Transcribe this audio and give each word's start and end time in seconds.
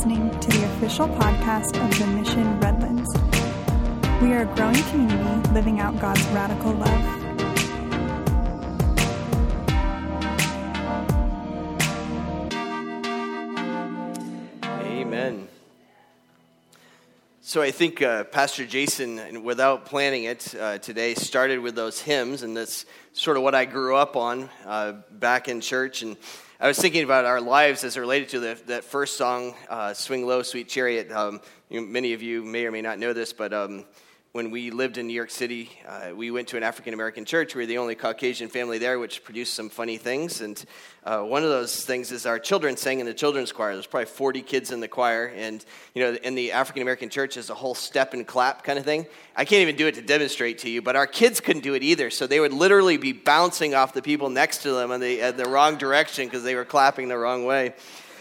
listening 0.00 0.30
to 0.40 0.48
the 0.48 0.64
official 0.64 1.06
podcast 1.08 1.76
of 1.84 1.98
the 1.98 2.06
Mission 2.06 2.58
Redlands. 2.58 3.12
We 4.22 4.32
are 4.32 4.50
a 4.50 4.56
growing 4.56 4.82
community 4.84 5.50
living 5.50 5.78
out 5.78 6.00
God's 6.00 6.24
radical 6.28 6.72
love. 6.72 7.04
Amen. 14.64 15.48
So 17.42 17.60
I 17.60 17.70
think 17.70 18.00
uh, 18.00 18.24
Pastor 18.24 18.64
Jason, 18.64 19.44
without 19.44 19.84
planning 19.84 20.24
it 20.24 20.54
uh, 20.54 20.78
today, 20.78 21.14
started 21.14 21.58
with 21.58 21.74
those 21.74 22.00
hymns, 22.00 22.42
and 22.42 22.56
that's 22.56 22.86
sort 23.12 23.36
of 23.36 23.42
what 23.42 23.54
I 23.54 23.66
grew 23.66 23.96
up 23.96 24.16
on 24.16 24.48
uh, 24.64 24.92
back 25.10 25.46
in 25.48 25.60
church. 25.60 26.00
And 26.00 26.16
I 26.62 26.68
was 26.68 26.78
thinking 26.78 27.04
about 27.04 27.24
our 27.24 27.40
lives 27.40 27.84
as 27.84 27.96
related 27.96 28.28
to 28.30 28.40
the, 28.40 28.58
that 28.66 28.84
first 28.84 29.16
song, 29.16 29.54
uh, 29.70 29.94
"Swing 29.94 30.26
Low, 30.26 30.42
Sweet 30.42 30.68
Chariot." 30.68 31.10
Um, 31.10 31.40
you 31.70 31.80
know, 31.80 31.86
many 31.86 32.12
of 32.12 32.20
you 32.20 32.44
may 32.44 32.66
or 32.66 32.70
may 32.70 32.82
not 32.82 32.98
know 32.98 33.14
this, 33.14 33.32
but 33.32 33.54
um, 33.54 33.86
when 34.32 34.52
we 34.52 34.70
lived 34.70 34.96
in 34.96 35.08
New 35.08 35.12
York 35.12 35.30
City, 35.30 35.70
uh, 35.88 36.10
we 36.14 36.30
went 36.30 36.46
to 36.48 36.56
an 36.56 36.62
African 36.62 36.94
American 36.94 37.24
church. 37.24 37.56
We 37.56 37.62
were 37.62 37.66
the 37.66 37.78
only 37.78 37.96
Caucasian 37.96 38.48
family 38.48 38.78
there, 38.78 39.00
which 39.00 39.24
produced 39.24 39.54
some 39.54 39.68
funny 39.68 39.96
things. 39.96 40.40
And 40.40 40.64
uh, 41.02 41.22
one 41.22 41.42
of 41.42 41.48
those 41.48 41.84
things 41.84 42.12
is 42.12 42.26
our 42.26 42.38
children 42.38 42.76
sang 42.76 43.00
in 43.00 43.06
the 43.06 43.14
children's 43.14 43.50
choir. 43.50 43.72
There's 43.72 43.88
probably 43.88 44.06
40 44.06 44.42
kids 44.42 44.70
in 44.70 44.78
the 44.78 44.86
choir. 44.86 45.32
And, 45.34 45.64
you 45.94 46.04
know, 46.04 46.16
in 46.22 46.36
the 46.36 46.52
African 46.52 46.82
American 46.82 47.08
church, 47.08 47.36
is 47.36 47.50
a 47.50 47.54
whole 47.54 47.74
step 47.74 48.14
and 48.14 48.24
clap 48.24 48.62
kind 48.62 48.78
of 48.78 48.84
thing. 48.84 49.06
I 49.34 49.44
can't 49.44 49.62
even 49.62 49.74
do 49.74 49.88
it 49.88 49.96
to 49.96 50.02
demonstrate 50.02 50.58
to 50.58 50.70
you, 50.70 50.80
but 50.80 50.94
our 50.94 51.08
kids 51.08 51.40
couldn't 51.40 51.62
do 51.62 51.74
it 51.74 51.82
either. 51.82 52.08
So 52.10 52.28
they 52.28 52.38
would 52.38 52.52
literally 52.52 52.98
be 52.98 53.12
bouncing 53.12 53.74
off 53.74 53.94
the 53.94 54.02
people 54.02 54.30
next 54.30 54.58
to 54.62 54.70
them 54.70 54.92
in 54.92 55.00
the, 55.00 55.28
in 55.28 55.36
the 55.38 55.46
wrong 55.46 55.76
direction 55.76 56.26
because 56.26 56.44
they 56.44 56.54
were 56.54 56.64
clapping 56.64 57.08
the 57.08 57.18
wrong 57.18 57.46
way. 57.46 57.74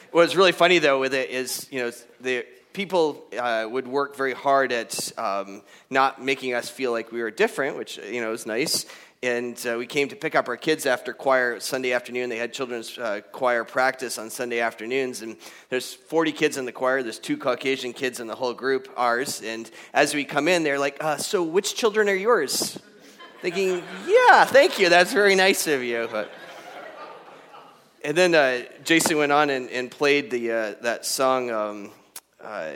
What 0.10 0.22
was 0.22 0.36
really 0.36 0.54
funny, 0.54 0.80
though, 0.80 1.00
with 1.00 1.14
it 1.14 1.30
is, 1.30 1.68
you 1.70 1.82
know, 1.82 1.92
the 2.20 2.46
people 2.74 3.24
uh, 3.38 3.68
would 3.70 3.88
work 3.88 4.16
very 4.16 4.34
hard 4.34 4.72
at 4.72 5.18
um, 5.18 5.62
not 5.90 6.24
making 6.24 6.54
us 6.54 6.70
feel 6.70 6.92
like 6.92 7.12
we 7.12 7.22
were 7.22 7.32
different, 7.32 7.78
which 7.78 7.98
you 7.98 8.22
know 8.22 8.34
is 8.34 8.46
nice. 8.46 8.86
And 9.22 9.60
uh, 9.70 9.78
we 9.78 9.86
came 9.86 10.08
to 10.10 10.16
pick 10.16 10.34
up 10.34 10.48
our 10.48 10.56
kids 10.56 10.86
after 10.86 11.12
choir 11.12 11.60
Sunday 11.60 11.92
afternoon. 11.92 12.30
They 12.30 12.38
had 12.38 12.54
children's 12.54 12.98
uh, 12.98 13.20
choir 13.34 13.66
practice 13.66 14.18
on 14.18 14.30
Sunday 14.30 14.62
afternoons, 14.62 15.22
and 15.22 15.36
there's 15.70 15.94
40 15.94 16.32
kids 16.32 16.56
in 16.56 16.64
the 16.64 16.72
choir. 16.72 17.04
There's 17.04 17.20
two 17.20 17.36
Caucasian 17.36 17.92
kids 17.92 18.22
in 18.22 18.28
the 18.28 18.36
whole 18.36 18.54
group, 18.54 18.88
ours. 18.96 19.42
And 19.44 19.70
as 19.94 20.14
we 20.14 20.24
come 20.24 20.48
in, 20.48 20.64
they're 20.64 20.80
like, 20.80 21.04
uh, 21.04 21.18
"So, 21.18 21.44
which 21.44 21.76
children 21.76 22.08
are 22.08 22.16
yours?" 22.16 22.80
Thinking, 23.42 23.84
"Yeah, 24.08 24.46
thank 24.46 24.80
you. 24.80 24.88
That's 24.88 25.12
very 25.12 25.36
nice 25.36 25.68
of 25.68 25.84
you." 25.84 26.08
But 26.10 26.32
and 28.04 28.16
then 28.16 28.34
uh, 28.34 28.62
Jason 28.86 29.18
went 29.18 29.34
on 29.34 29.50
and, 29.50 29.70
and 29.70 29.92
played 29.92 30.32
the 30.32 30.52
uh, 30.52 30.76
that 30.82 31.06
song. 31.06 31.52
Um, 31.52 31.92
uh, 32.42 32.72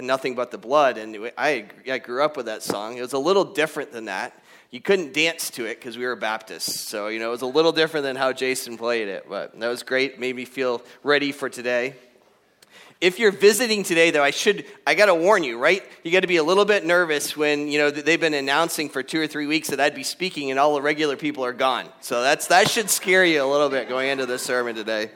nothing 0.00 0.34
but 0.34 0.50
the 0.50 0.58
blood 0.58 0.98
and 0.98 1.30
I, 1.38 1.66
I 1.88 1.98
grew 1.98 2.24
up 2.24 2.36
with 2.36 2.46
that 2.46 2.62
song. 2.62 2.96
It 2.96 3.02
was 3.02 3.12
a 3.12 3.18
little 3.18 3.44
different 3.44 3.92
than 3.92 4.06
that. 4.06 4.32
You 4.70 4.80
couldn't 4.80 5.14
dance 5.14 5.50
to 5.50 5.64
it 5.64 5.78
because 5.78 5.96
we 5.96 6.04
were 6.04 6.16
baptists 6.16 6.80
so 6.80 7.06
you 7.08 7.20
know 7.20 7.28
it 7.28 7.30
was 7.30 7.42
a 7.42 7.46
little 7.46 7.72
different 7.72 8.04
than 8.04 8.16
how 8.16 8.32
jason 8.32 8.76
played 8.76 9.08
it 9.08 9.26
but 9.28 9.58
that 9.58 9.68
was 9.68 9.82
great. 9.82 10.18
Made 10.18 10.34
me 10.34 10.44
feel 10.44 10.82
ready 11.02 11.30
for 11.30 11.48
today. 11.48 11.94
If 13.00 13.18
you're 13.18 13.30
visiting 13.30 13.84
today 13.84 14.10
though 14.10 14.24
i 14.24 14.32
should 14.32 14.64
i 14.86 14.94
got 14.94 15.06
to 15.06 15.14
warn 15.14 15.44
you 15.44 15.56
right? 15.56 15.84
You 16.02 16.10
got 16.10 16.20
to 16.20 16.26
be 16.26 16.38
a 16.38 16.44
little 16.44 16.64
bit 16.64 16.84
nervous 16.84 17.36
when 17.36 17.68
you 17.68 17.78
know 17.78 17.90
they've 17.92 18.20
been 18.20 18.34
announcing 18.34 18.88
for 18.88 19.04
two 19.04 19.20
or 19.20 19.28
three 19.28 19.46
weeks 19.46 19.68
that 19.68 19.80
i'd 19.80 19.94
be 19.94 20.02
speaking 20.02 20.50
and 20.50 20.58
all 20.58 20.74
the 20.74 20.82
regular 20.82 21.16
people 21.16 21.44
are 21.44 21.52
gone. 21.52 21.88
So 22.00 22.22
that's 22.22 22.48
that 22.48 22.68
should 22.68 22.90
scare 22.90 23.24
you 23.24 23.42
a 23.44 23.46
little 23.46 23.68
bit 23.68 23.88
going 23.88 24.08
into 24.08 24.26
this 24.26 24.42
sermon 24.42 24.74
today. 24.74 25.10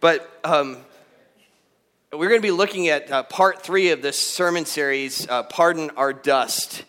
But 0.00 0.30
um, 0.44 0.78
we're 2.10 2.30
going 2.30 2.40
to 2.40 2.46
be 2.46 2.50
looking 2.52 2.88
at 2.88 3.10
uh, 3.10 3.22
part 3.24 3.60
three 3.60 3.90
of 3.90 4.00
this 4.00 4.18
sermon 4.18 4.64
series, 4.64 5.28
uh, 5.28 5.42
Pardon 5.42 5.90
Our 5.90 6.14
Dust. 6.14 6.84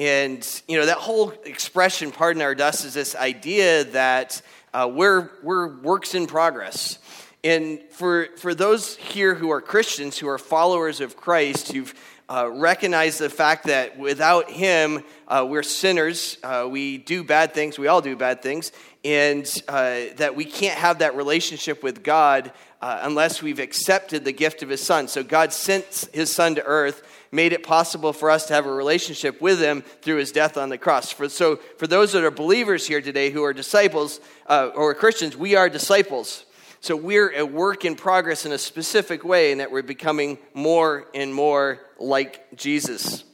And, 0.00 0.62
you 0.66 0.76
know, 0.76 0.86
that 0.86 0.96
whole 0.96 1.30
expression, 1.44 2.10
pardon 2.10 2.42
our 2.42 2.56
dust, 2.56 2.84
is 2.84 2.92
this 2.92 3.14
idea 3.14 3.84
that 3.84 4.42
uh, 4.72 4.90
we're, 4.92 5.30
we're 5.44 5.68
works 5.76 6.16
in 6.16 6.26
progress. 6.26 6.98
And 7.44 7.82
for, 7.90 8.26
for 8.36 8.52
those 8.52 8.96
here 8.96 9.36
who 9.36 9.50
are 9.50 9.60
Christians, 9.60 10.18
who 10.18 10.26
are 10.26 10.38
followers 10.38 11.00
of 11.00 11.16
Christ, 11.16 11.70
who've 11.70 11.94
uh, 12.28 12.50
recognized 12.52 13.20
the 13.20 13.30
fact 13.30 13.66
that 13.66 13.96
without 13.96 14.50
Him, 14.50 15.04
uh, 15.28 15.46
we're 15.48 15.62
sinners, 15.62 16.38
uh, 16.42 16.66
we 16.68 16.98
do 16.98 17.22
bad 17.22 17.54
things, 17.54 17.78
we 17.78 17.86
all 17.86 18.00
do 18.00 18.16
bad 18.16 18.42
things, 18.42 18.72
and 19.04 19.44
that 19.68 20.34
we 20.34 20.44
can't 20.44 20.78
have 20.78 20.98
that 20.98 21.14
relationship 21.14 21.84
with 21.84 22.02
God 22.02 22.50
uh, 22.84 23.00
unless 23.00 23.40
we've 23.40 23.60
accepted 23.60 24.26
the 24.26 24.32
gift 24.32 24.62
of 24.62 24.68
his 24.68 24.82
son. 24.82 25.08
So 25.08 25.24
God 25.24 25.54
sent 25.54 26.06
his 26.12 26.30
son 26.30 26.56
to 26.56 26.62
earth, 26.64 27.02
made 27.32 27.54
it 27.54 27.62
possible 27.62 28.12
for 28.12 28.30
us 28.30 28.44
to 28.48 28.52
have 28.52 28.66
a 28.66 28.70
relationship 28.70 29.40
with 29.40 29.58
him 29.58 29.80
through 30.02 30.16
his 30.16 30.32
death 30.32 30.58
on 30.58 30.68
the 30.68 30.76
cross. 30.76 31.10
For, 31.10 31.30
so 31.30 31.56
for 31.78 31.86
those 31.86 32.12
that 32.12 32.24
are 32.24 32.30
believers 32.30 32.86
here 32.86 33.00
today 33.00 33.30
who 33.30 33.42
are 33.42 33.54
disciples 33.54 34.20
uh, 34.48 34.70
or 34.74 34.92
Christians, 34.92 35.34
we 35.34 35.56
are 35.56 35.70
disciples. 35.70 36.44
So 36.80 36.94
we're 36.94 37.32
a 37.32 37.46
work 37.46 37.86
in 37.86 37.96
progress 37.96 38.44
in 38.44 38.52
a 38.52 38.58
specific 38.58 39.24
way, 39.24 39.50
in 39.50 39.58
that 39.58 39.72
we're 39.72 39.82
becoming 39.82 40.36
more 40.52 41.06
and 41.14 41.32
more 41.32 41.80
like 41.98 42.54
Jesus. 42.54 43.24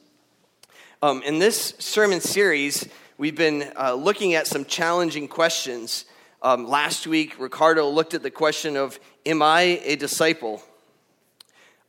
Um, 1.02 1.24
in 1.24 1.40
this 1.40 1.74
sermon 1.80 2.20
series, 2.20 2.88
we've 3.18 3.34
been 3.34 3.72
uh, 3.76 3.94
looking 3.94 4.34
at 4.34 4.46
some 4.46 4.64
challenging 4.64 5.26
questions 5.26 6.04
um, 6.42 6.66
last 6.66 7.06
week, 7.06 7.38
Ricardo 7.38 7.88
looked 7.88 8.14
at 8.14 8.22
the 8.22 8.30
question 8.30 8.76
of, 8.76 8.98
Am 9.26 9.42
I 9.42 9.80
a 9.84 9.96
disciple? 9.96 10.62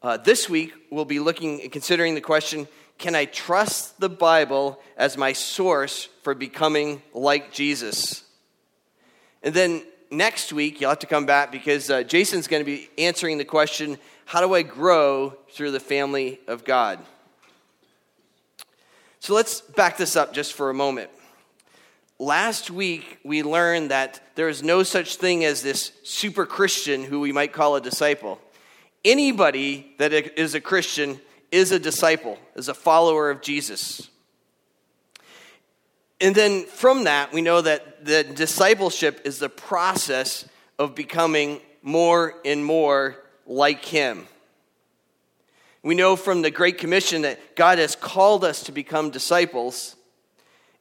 Uh, 0.01 0.17
this 0.17 0.49
week, 0.49 0.73
we'll 0.89 1.05
be 1.05 1.19
looking 1.19 1.61
and 1.61 1.71
considering 1.71 2.15
the 2.15 2.21
question 2.21 2.67
Can 2.97 3.15
I 3.15 3.25
trust 3.25 3.99
the 3.99 4.09
Bible 4.09 4.81
as 4.97 5.17
my 5.17 5.31
source 5.31 6.09
for 6.23 6.35
becoming 6.35 7.01
like 7.13 7.53
Jesus? 7.53 8.23
And 9.41 9.53
then 9.53 9.83
next 10.11 10.51
week, 10.51 10.81
you'll 10.81 10.89
have 10.89 10.99
to 10.99 11.07
come 11.07 11.25
back 11.25 11.51
because 11.51 11.89
uh, 11.89 12.03
Jason's 12.03 12.47
going 12.47 12.61
to 12.61 12.65
be 12.65 12.89
answering 12.97 13.37
the 13.37 13.45
question 13.45 13.97
How 14.25 14.41
do 14.45 14.53
I 14.53 14.63
grow 14.63 15.37
through 15.51 15.71
the 15.71 15.79
family 15.79 16.41
of 16.47 16.65
God? 16.65 16.99
So 19.19 19.33
let's 19.33 19.61
back 19.61 19.95
this 19.95 20.17
up 20.17 20.33
just 20.33 20.53
for 20.53 20.69
a 20.69 20.73
moment 20.73 21.09
last 22.21 22.69
week 22.69 23.17
we 23.23 23.41
learned 23.41 23.89
that 23.89 24.21
there 24.35 24.47
is 24.47 24.61
no 24.61 24.83
such 24.83 25.15
thing 25.15 25.43
as 25.43 25.63
this 25.63 25.91
super 26.03 26.45
Christian 26.45 27.03
who 27.03 27.19
we 27.19 27.31
might 27.31 27.51
call 27.51 27.75
a 27.75 27.81
disciple. 27.81 28.39
Anybody 29.03 29.93
that 29.97 30.13
is 30.13 30.53
a 30.53 30.61
Christian 30.61 31.19
is 31.51 31.71
a 31.71 31.79
disciple, 31.79 32.37
is 32.55 32.67
a 32.67 32.75
follower 32.75 33.31
of 33.31 33.41
Jesus. 33.41 34.07
And 36.21 36.35
then 36.35 36.65
from 36.65 37.05
that, 37.05 37.33
we 37.33 37.41
know 37.41 37.59
that 37.61 38.05
the 38.05 38.23
discipleship 38.23 39.21
is 39.25 39.39
the 39.39 39.49
process 39.49 40.47
of 40.77 40.93
becoming 40.93 41.59
more 41.81 42.35
and 42.45 42.63
more 42.63 43.17
like 43.47 43.83
Him. 43.83 44.27
We 45.81 45.95
know 45.95 46.15
from 46.15 46.43
the 46.43 46.51
Great 46.51 46.77
Commission 46.77 47.23
that 47.23 47.55
God 47.55 47.79
has 47.79 47.95
called 47.95 48.43
us 48.43 48.63
to 48.65 48.71
become 48.71 49.09
disciples. 49.09 49.95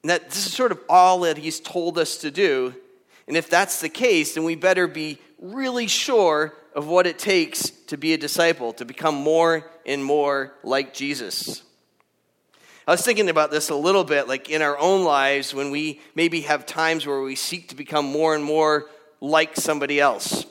And 0.02 0.10
that 0.10 0.30
this 0.30 0.46
is 0.46 0.52
sort 0.52 0.72
of 0.72 0.80
all 0.88 1.20
that 1.20 1.38
he's 1.38 1.60
told 1.60 1.98
us 1.98 2.18
to 2.18 2.30
do. 2.30 2.74
And 3.28 3.36
if 3.36 3.50
that's 3.50 3.80
the 3.80 3.88
case, 3.88 4.34
then 4.34 4.44
we 4.44 4.54
better 4.54 4.86
be 4.86 5.18
really 5.38 5.86
sure 5.86 6.54
of 6.74 6.86
what 6.86 7.06
it 7.06 7.18
takes 7.18 7.70
to 7.88 7.96
be 7.96 8.12
a 8.12 8.18
disciple, 8.18 8.72
to 8.74 8.84
become 8.84 9.14
more 9.14 9.68
and 9.84 10.04
more 10.04 10.54
like 10.62 10.94
Jesus. 10.94 11.62
I 12.86 12.92
was 12.92 13.02
thinking 13.02 13.28
about 13.28 13.50
this 13.50 13.70
a 13.70 13.74
little 13.74 14.04
bit, 14.04 14.26
like 14.26 14.50
in 14.50 14.62
our 14.62 14.78
own 14.78 15.04
lives, 15.04 15.54
when 15.54 15.70
we 15.70 16.00
maybe 16.14 16.42
have 16.42 16.66
times 16.66 17.06
where 17.06 17.20
we 17.20 17.36
seek 17.36 17.68
to 17.68 17.76
become 17.76 18.04
more 18.04 18.34
and 18.34 18.42
more 18.42 18.88
like 19.20 19.56
somebody 19.56 20.00
else. 20.00 20.46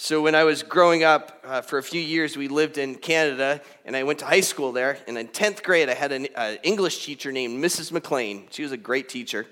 So, 0.00 0.22
when 0.22 0.36
I 0.36 0.44
was 0.44 0.62
growing 0.62 1.02
up, 1.02 1.42
uh, 1.44 1.60
for 1.60 1.76
a 1.76 1.82
few 1.82 2.00
years, 2.00 2.36
we 2.36 2.46
lived 2.46 2.78
in 2.78 2.94
Canada, 2.94 3.60
and 3.84 3.96
I 3.96 4.04
went 4.04 4.20
to 4.20 4.26
high 4.26 4.42
school 4.42 4.70
there. 4.70 4.96
And 5.08 5.18
in 5.18 5.26
10th 5.26 5.64
grade, 5.64 5.88
I 5.88 5.94
had 5.94 6.12
an 6.12 6.28
uh, 6.36 6.54
English 6.62 7.04
teacher 7.04 7.32
named 7.32 7.62
Mrs. 7.62 7.90
McLean. 7.90 8.46
She 8.50 8.62
was 8.62 8.70
a 8.70 8.76
great 8.76 9.08
teacher. 9.08 9.44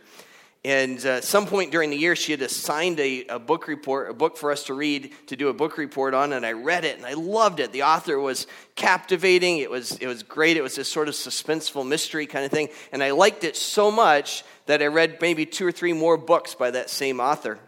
And 0.65 1.05
uh, 1.05 1.21
some 1.21 1.47
point 1.47 1.73
during 1.73 1.91
the 1.91 1.97
year, 1.97 2.15
she 2.15 2.31
had 2.31 2.43
assigned 2.43 3.01
a, 3.01 3.27
a, 3.27 3.39
book 3.41 3.67
report, 3.67 4.09
a 4.09 4.15
book 4.15 4.37
for 4.37 4.53
us 4.53 4.63
to 4.67 4.75
read, 4.75 5.13
to 5.27 5.35
do 5.35 5.49
a 5.49 5.53
book 5.53 5.79
report 5.79 6.15
on, 6.15 6.33
and 6.33 6.47
I 6.47 6.53
read 6.53 6.85
it, 6.85 6.97
and 6.97 7.05
I 7.05 7.15
loved 7.15 7.59
it. 7.59 7.73
The 7.73 7.83
author 7.83 8.17
was 8.21 8.47
captivating. 8.77 9.59
It 9.59 9.69
was, 9.69 9.97
it 9.97 10.07
was 10.07 10.23
great. 10.23 10.57
It 10.57 10.63
was 10.63 10.77
this 10.77 10.89
sort 10.89 11.09
of 11.09 11.15
suspenseful 11.15 11.85
mystery 11.85 12.27
kind 12.27 12.45
of 12.45 12.53
thing. 12.53 12.69
And 12.93 13.03
I 13.03 13.11
liked 13.11 13.43
it 13.43 13.57
so 13.57 13.91
much 13.91 14.45
that 14.67 14.81
I 14.81 14.87
read 14.87 15.21
maybe 15.21 15.45
two 15.45 15.67
or 15.67 15.73
three 15.73 15.93
more 15.93 16.17
books 16.17 16.55
by 16.55 16.71
that 16.71 16.89
same 16.89 17.19
author. 17.19 17.59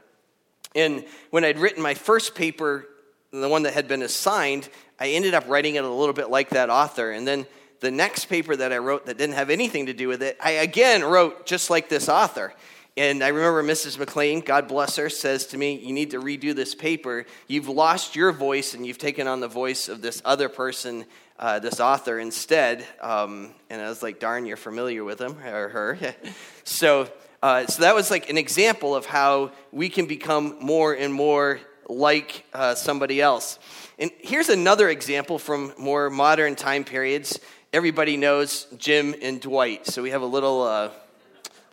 And 0.79 1.05
when 1.31 1.45
I'd 1.45 1.59
written 1.59 1.83
my 1.83 1.95
first 1.95 2.35
paper, 2.37 2.87
the 3.33 3.49
one 3.49 3.65
that 3.65 3.75
had 3.75 3.89
been 3.89 4.03
assigned, 4.03 4.69
I 5.01 5.09
ended 5.09 5.35
up 5.35 5.49
writing 5.49 5.75
it 5.75 5.85
a 5.85 5.89
little 5.89 6.13
bit 6.13 6.31
like 6.31 6.51
that 6.51 6.71
author. 6.71 7.11
And 7.11 7.27
then 7.27 7.47
the 7.81 7.91
next 7.91 8.27
paper 8.27 8.55
that 8.55 8.73
I 8.73 8.79
wrote 8.79 9.07
that 9.07 9.19
didn't 9.19 9.35
have 9.35 9.51
anything 9.51 9.87
to 9.87 9.93
do 9.93 10.07
with 10.07 10.23
it, 10.23 10.39
I 10.41 10.53
again 10.53 11.03
wrote 11.03 11.47
just 11.47 11.69
like 11.69 11.89
this 11.89 12.09
author. 12.09 12.55
And 12.97 13.23
I 13.23 13.29
remember 13.29 13.63
Mrs. 13.63 13.99
McLean, 13.99 14.41
God 14.41 14.67
bless 14.67 14.97
her, 14.97 15.09
says 15.09 15.47
to 15.49 15.59
me, 15.59 15.79
You 15.79 15.93
need 15.93 16.13
to 16.13 16.21
redo 16.21 16.55
this 16.55 16.75
paper. 16.75 17.27
You've 17.47 17.69
lost 17.69 18.17
your 18.17 18.33
voice 18.33 18.75
and 18.75 18.87
you've 18.87 18.99
taken 18.99 19.27
on 19.27 19.41
the 19.41 19.49
voice 19.49 19.89
of 19.89 20.01
this 20.01 20.23
other 20.25 20.49
person, 20.49 21.07
uh, 21.39 21.59
this 21.59 21.81
author 21.81 22.19
instead. 22.19 22.85
Um, 23.01 23.51
and 23.69 23.81
I 23.81 23.89
was 23.89 24.03
like, 24.03 24.19
Darn, 24.21 24.47
you're 24.47 24.57
familiar 24.57 25.05
with 25.05 25.21
him 25.21 25.37
or 25.45 25.69
her. 25.69 25.99
so, 26.65 27.09
uh, 27.43 27.67
so 27.67 27.83
that 27.83 27.95
was 27.95 28.11
like 28.11 28.31
an 28.31 28.39
example 28.39 28.97
of 28.97 29.07
how 29.07 29.53
we 29.71 29.89
can 29.89 30.07
become 30.07 30.57
more 30.61 30.93
and 30.93 31.13
more 31.13 31.61
like 31.89 32.45
uh, 32.53 32.75
somebody 32.75 33.21
else. 33.21 33.59
And 33.99 34.11
here's 34.19 34.49
another 34.49 34.89
example 34.89 35.39
from 35.39 35.73
more 35.79 36.11
modern 36.11 36.57
time 36.57 36.85
periods. 36.85 37.39
Everybody 37.73 38.17
knows 38.17 38.67
Jim 38.77 39.15
and 39.23 39.41
Dwight, 39.41 39.87
so 39.87 40.03
we 40.03 40.11
have 40.11 40.23
a 40.23 40.27
little, 40.27 40.63
uh, 40.63 40.91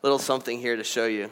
little 0.03 0.19
something 0.19 0.59
here 0.59 0.75
to 0.75 0.83
show 0.83 1.05
you. 1.05 1.31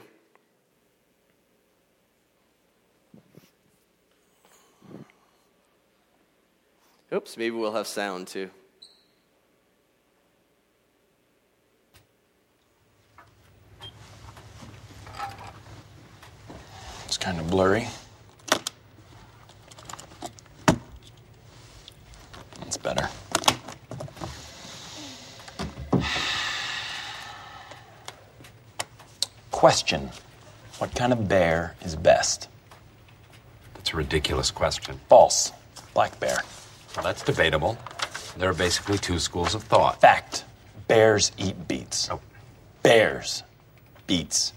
Oops, 7.14 7.38
maybe 7.38 7.56
we'll 7.56 7.74
have 7.74 7.86
sound 7.86 8.26
too. 8.26 8.50
It's 17.14 17.24
kind 17.24 17.40
of 17.40 17.48
blurry. 17.48 17.86
That's 22.60 22.78
better. 22.78 23.08
Question 29.52 30.10
What 30.80 30.96
kind 30.96 31.14
of 31.14 31.28
bear 31.28 31.76
is 31.84 31.96
best? 31.96 32.50
That's 33.76 33.94
a 33.94 33.96
ridiculous 33.96 34.50
question. 34.50 35.00
False. 35.08 35.52
Black 35.94 36.20
bear. 36.20 36.40
Well, 36.96 37.06
that's 37.06 37.22
debatable. 37.22 37.78
There 38.40 38.50
are 38.50 38.56
basically 38.56 38.98
two 38.98 39.20
schools 39.20 39.54
of 39.54 39.62
thought. 39.62 40.02
Fact. 40.02 40.46
Bears 40.88 41.32
eat 41.38 41.68
beets. 41.68 42.10
Oh. 42.10 42.20
Bears 42.82 43.44
beets 44.08 44.52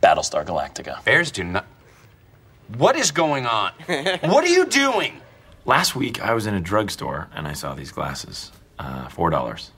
Battlestar 0.00 0.46
Galactica. 0.46 1.02
Bears 1.04 1.32
do 1.32 1.42
not. 1.42 1.66
What 2.76 2.96
is 2.96 3.10
going 3.10 3.46
on? 3.46 3.72
what 3.86 4.44
are 4.44 4.48
you 4.48 4.66
doing? 4.66 5.20
Last 5.64 5.96
week, 5.96 6.20
I 6.20 6.34
was 6.34 6.46
in 6.46 6.54
a 6.54 6.60
drugstore 6.60 7.28
and 7.34 7.48
I 7.48 7.54
saw 7.54 7.74
these 7.74 7.90
glasses, 7.92 8.52
uh, 8.78 9.08
four 9.08 9.30
dollars, 9.30 9.70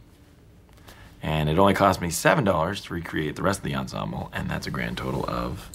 and 1.23 1.49
it 1.49 1.59
only 1.59 1.75
cost 1.75 2.01
me 2.01 2.11
seven 2.11 2.45
dollars 2.45 2.81
to 2.83 2.95
recreate 2.95 3.37
the 3.37 3.43
rest 3.43 3.61
of 3.61 3.65
the 3.65 3.75
ensemble, 3.75 4.31
and 4.33 4.51
that's 4.51 4.67
a 4.67 4.71
grand 4.71 4.99
total 4.99 5.25
of 5.29 5.71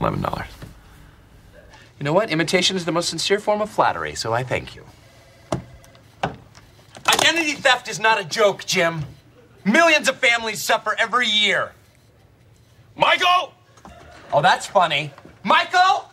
eleven 0.00 0.20
dollars. 0.22 0.46
You 1.98 2.04
know 2.04 2.12
what? 2.12 2.30
Imitation 2.30 2.76
is 2.76 2.84
the 2.84 2.92
most 2.92 3.08
sincere 3.08 3.40
form 3.40 3.60
of 3.60 3.70
flattery, 3.70 4.14
so 4.14 4.32
I 4.32 4.42
thank 4.42 4.76
you. 4.76 4.84
Identity 7.08 7.52
theft 7.54 7.88
is 7.88 7.98
not 7.98 8.20
a 8.20 8.24
joke, 8.24 8.64
Jim. 8.66 9.04
Millions 9.64 10.08
of 10.08 10.16
families 10.16 10.62
suffer 10.62 10.94
every 10.98 11.26
year. 11.26 11.72
Michael! 12.94 13.52
Oh, 14.32 14.42
that's 14.42 14.66
funny. 14.66 15.12
Michael! 15.42 16.10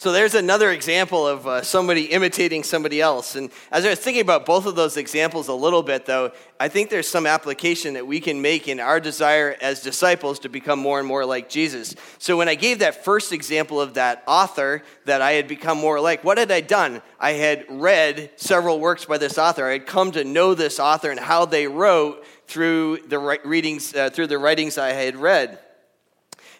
So 0.00 0.12
there's 0.12 0.34
another 0.34 0.70
example 0.70 1.26
of 1.26 1.46
uh, 1.46 1.60
somebody 1.60 2.04
imitating 2.04 2.62
somebody 2.62 3.02
else. 3.02 3.36
And 3.36 3.50
as 3.70 3.84
I 3.84 3.90
was 3.90 3.98
thinking 3.98 4.22
about 4.22 4.46
both 4.46 4.64
of 4.64 4.74
those 4.74 4.96
examples 4.96 5.48
a 5.48 5.52
little 5.52 5.82
bit, 5.82 6.06
though, 6.06 6.32
I 6.58 6.68
think 6.68 6.88
there's 6.88 7.06
some 7.06 7.26
application 7.26 7.92
that 7.92 8.06
we 8.06 8.18
can 8.18 8.40
make 8.40 8.66
in 8.66 8.80
our 8.80 8.98
desire 8.98 9.58
as 9.60 9.82
disciples 9.82 10.38
to 10.38 10.48
become 10.48 10.78
more 10.78 11.00
and 11.00 11.06
more 11.06 11.26
like 11.26 11.50
Jesus. 11.50 11.94
So 12.16 12.38
when 12.38 12.48
I 12.48 12.54
gave 12.54 12.78
that 12.78 13.04
first 13.04 13.30
example 13.30 13.78
of 13.78 13.92
that 13.92 14.22
author 14.26 14.82
that 15.04 15.20
I 15.20 15.32
had 15.32 15.46
become 15.46 15.76
more 15.76 16.00
like, 16.00 16.24
what 16.24 16.38
had 16.38 16.50
I 16.50 16.62
done? 16.62 17.02
I 17.18 17.32
had 17.32 17.66
read 17.68 18.30
several 18.36 18.80
works 18.80 19.04
by 19.04 19.18
this 19.18 19.36
author. 19.36 19.66
I 19.66 19.72
had 19.72 19.86
come 19.86 20.12
to 20.12 20.24
know 20.24 20.54
this 20.54 20.80
author 20.80 21.10
and 21.10 21.20
how 21.20 21.44
they 21.44 21.66
wrote 21.66 22.24
through 22.46 23.00
the 23.06 23.18
readings, 23.44 23.94
uh, 23.94 24.08
through 24.08 24.28
the 24.28 24.38
writings 24.38 24.78
I 24.78 24.92
had 24.92 25.16
read. 25.16 25.58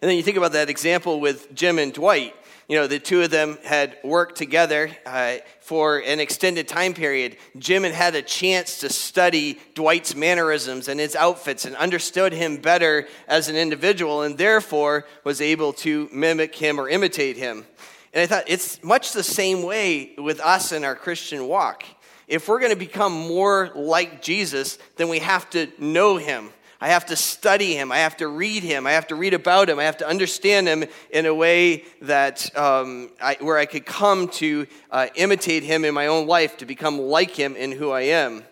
And 0.03 0.11
then 0.11 0.19
you 0.19 0.23
think 0.23 0.37
about 0.37 0.53
that 0.53 0.69
example 0.69 1.21
with 1.21 1.55
Jim 1.55 1.79
and 1.79 1.91
Dwight 1.91 2.35
you 2.71 2.77
know, 2.77 2.87
the 2.87 3.01
two 3.01 3.21
of 3.23 3.33
them 3.33 3.59
had 3.65 3.99
worked 4.05 4.39
together 4.39 4.93
uh, 5.05 5.39
for 5.61 5.99
an 5.99 6.21
extended 6.21 6.69
time 6.69 6.95
period. 6.95 7.37
Jim 7.59 7.83
had 7.83 7.91
had 7.91 8.15
a 8.15 8.23
chance 8.23 8.79
to 8.79 8.89
study 8.89 9.59
Dwight's 9.75 10.15
mannerisms 10.15 10.87
and 10.87 11.01
his 11.01 11.17
outfits 11.17 11.65
and 11.65 11.75
understood 11.75 12.33
him 12.33 12.59
better 12.59 13.09
as 13.27 13.49
an 13.49 13.57
individual 13.57 14.23
and 14.23 14.39
therefore 14.39 15.05
was 15.25 15.41
able 15.41 15.73
to 15.73 16.09
mimic 16.13 16.55
him 16.55 16.79
or 16.79 16.89
imitate 16.89 17.37
him. 17.37 17.67
And 18.15 18.23
I 18.23 18.27
thought 18.27 18.45
it's 18.47 18.81
much 18.85 19.15
the 19.15 19.25
same 19.25 19.65
way 19.65 20.13
with 20.17 20.39
us 20.39 20.71
in 20.71 20.85
our 20.85 20.95
Christian 20.95 21.49
walk. 21.49 21.83
If 22.29 22.47
we're 22.47 22.61
going 22.61 22.71
to 22.71 22.79
become 22.79 23.13
more 23.13 23.73
like 23.75 24.23
Jesus, 24.23 24.79
then 24.95 25.09
we 25.09 25.19
have 25.19 25.51
to 25.51 25.67
know 25.81 26.19
him. 26.19 26.51
I 26.83 26.89
have 26.89 27.07
to 27.07 27.17
study 27.17 27.75
him. 27.75 27.93
I 27.93 27.99
have 27.99 28.17
to 28.19 28.29
read 28.29 28.63
him. 28.63 28.87
I 28.87 28.93
have 28.93 29.09
to 29.09 29.15
read 29.15 29.35
about 29.35 29.69
him. 29.69 29.79
I 29.79 29.85
have 29.85 29.99
to 29.99 30.09
understand 30.09 30.67
him 30.67 30.85
in 31.11 31.27
a 31.27 31.35
way 31.35 31.85
that 32.01 32.57
um, 32.57 33.11
I, 33.21 33.37
where 33.41 33.59
I 33.59 33.67
could 33.67 33.85
come 33.85 34.29
to 34.29 34.67
uh, 34.91 35.09
imitate 35.15 35.63
him 35.63 35.85
in 35.85 35.93
my 35.93 36.07
own 36.07 36.27
life, 36.27 36.57
to 36.59 36.67
become 36.67 36.99
like 36.99 37.33
him 37.33 37.55
in 37.55 37.73
who 37.73 37.91
I 37.91 38.03
am. 38.03 38.45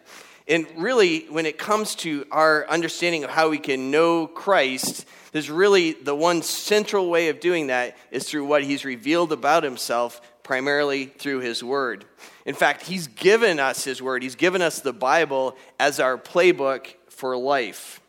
And 0.47 0.67
really, 0.77 1.21
when 1.31 1.47
it 1.47 1.57
comes 1.57 1.95
to 1.97 2.27
our 2.31 2.69
understanding 2.69 3.25
of 3.25 3.31
how 3.31 3.49
we 3.49 3.59
can 3.59 3.91
know 3.91 4.27
Christ, 4.27 5.07
there's 5.33 5.51
really 5.51 5.93
the 5.93 6.15
one 6.15 6.43
central 6.43 7.09
way 7.09 7.29
of 7.29 7.41
doing 7.41 7.69
that 7.69 7.97
is 8.11 8.29
through 8.29 8.45
what 8.45 8.63
he's 8.63 8.85
revealed 8.85 9.33
about 9.33 9.63
himself, 9.63 10.21
primarily 10.43 11.07
through 11.07 11.41
his 11.41 11.65
word. 11.65 12.05
In 12.45 12.55
fact, 12.55 12.83
he's 12.83 13.07
given 13.07 13.59
us 13.59 13.85
his 13.85 14.03
word, 14.03 14.23
he's 14.23 14.37
given 14.37 14.61
us 14.61 14.81
the 14.81 14.93
Bible 14.93 15.57
as 15.81 15.99
our 15.99 16.19
playbook 16.19 16.95
for 17.09 17.37
life. 17.37 18.01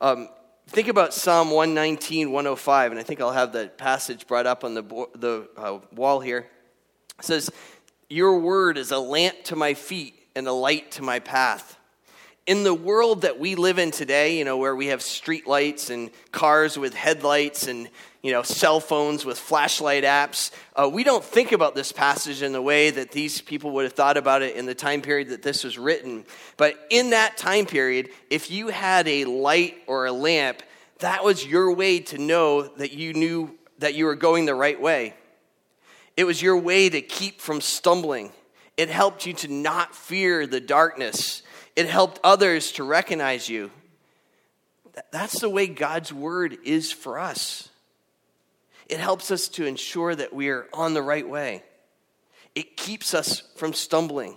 Um, 0.00 0.28
think 0.66 0.88
about 0.88 1.12
Psalm 1.12 1.50
119, 1.50 2.32
105, 2.32 2.90
and 2.92 3.00
I 3.00 3.02
think 3.02 3.20
I'll 3.20 3.32
have 3.32 3.52
that 3.52 3.76
passage 3.76 4.26
brought 4.26 4.46
up 4.46 4.64
on 4.64 4.74
the, 4.74 4.82
the 5.14 5.48
uh, 5.56 5.78
wall 5.94 6.20
here. 6.20 6.48
It 7.18 7.24
says, 7.24 7.50
Your 8.08 8.38
word 8.38 8.78
is 8.78 8.92
a 8.92 8.98
lamp 8.98 9.44
to 9.44 9.56
my 9.56 9.74
feet 9.74 10.14
and 10.34 10.46
a 10.48 10.52
light 10.52 10.92
to 10.92 11.02
my 11.02 11.18
path. 11.18 11.76
In 12.46 12.64
the 12.64 12.74
world 12.74 13.22
that 13.22 13.38
we 13.38 13.54
live 13.54 13.78
in 13.78 13.90
today, 13.90 14.38
you 14.38 14.44
know, 14.44 14.56
where 14.56 14.74
we 14.74 14.86
have 14.86 15.00
streetlights 15.00 15.90
and 15.90 16.10
cars 16.32 16.76
with 16.78 16.94
headlights 16.94 17.68
and 17.68 17.88
you 18.22 18.32
know, 18.32 18.42
cell 18.42 18.80
phones 18.80 19.24
with 19.24 19.38
flashlight 19.38 20.04
apps. 20.04 20.50
Uh, 20.76 20.90
we 20.92 21.04
don't 21.04 21.24
think 21.24 21.52
about 21.52 21.74
this 21.74 21.90
passage 21.90 22.42
in 22.42 22.52
the 22.52 22.60
way 22.60 22.90
that 22.90 23.12
these 23.12 23.40
people 23.40 23.70
would 23.70 23.84
have 23.84 23.94
thought 23.94 24.18
about 24.18 24.42
it 24.42 24.56
in 24.56 24.66
the 24.66 24.74
time 24.74 25.00
period 25.00 25.30
that 25.30 25.42
this 25.42 25.64
was 25.64 25.78
written. 25.78 26.24
But 26.56 26.78
in 26.90 27.10
that 27.10 27.38
time 27.38 27.64
period, 27.64 28.10
if 28.28 28.50
you 28.50 28.68
had 28.68 29.08
a 29.08 29.24
light 29.24 29.76
or 29.86 30.04
a 30.04 30.12
lamp, 30.12 30.62
that 30.98 31.24
was 31.24 31.46
your 31.46 31.72
way 31.72 32.00
to 32.00 32.18
know 32.18 32.62
that 32.62 32.92
you 32.92 33.14
knew 33.14 33.56
that 33.78 33.94
you 33.94 34.04
were 34.04 34.16
going 34.16 34.44
the 34.44 34.54
right 34.54 34.80
way. 34.80 35.14
It 36.16 36.24
was 36.24 36.42
your 36.42 36.58
way 36.58 36.90
to 36.90 37.00
keep 37.00 37.40
from 37.40 37.62
stumbling. 37.62 38.32
It 38.76 38.90
helped 38.90 39.24
you 39.24 39.32
to 39.34 39.48
not 39.48 39.94
fear 39.94 40.46
the 40.46 40.60
darkness. 40.60 41.42
It 41.80 41.88
helped 41.88 42.20
others 42.22 42.72
to 42.72 42.84
recognize 42.84 43.48
you. 43.48 43.70
That's 45.12 45.40
the 45.40 45.48
way 45.48 45.66
God's 45.66 46.12
word 46.12 46.58
is 46.62 46.92
for 46.92 47.18
us. 47.18 47.70
It 48.86 49.00
helps 49.00 49.30
us 49.30 49.48
to 49.48 49.64
ensure 49.64 50.14
that 50.14 50.34
we 50.34 50.50
are 50.50 50.68
on 50.74 50.92
the 50.92 51.00
right 51.00 51.26
way. 51.26 51.62
It 52.54 52.76
keeps 52.76 53.14
us 53.14 53.44
from 53.56 53.72
stumbling. 53.72 54.36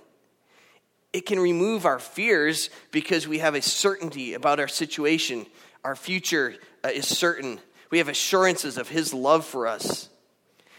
It 1.12 1.26
can 1.26 1.38
remove 1.38 1.86
our 1.86 2.00
fears 2.00 2.70
because 2.92 3.28
we 3.28 3.40
have 3.40 3.56
a 3.56 3.62
certainty 3.62 4.36
about 4.36 4.62
our 4.62 4.70
situation. 4.70 5.46
Our 5.84 5.98
future 5.98 6.56
uh, 6.82 6.92
is 6.94 7.10
certain. 7.10 7.60
We 7.90 7.98
have 7.98 8.08
assurances 8.08 8.78
of 8.78 8.88
His 8.88 9.14
love 9.14 9.44
for 9.44 9.68
us. 9.68 10.08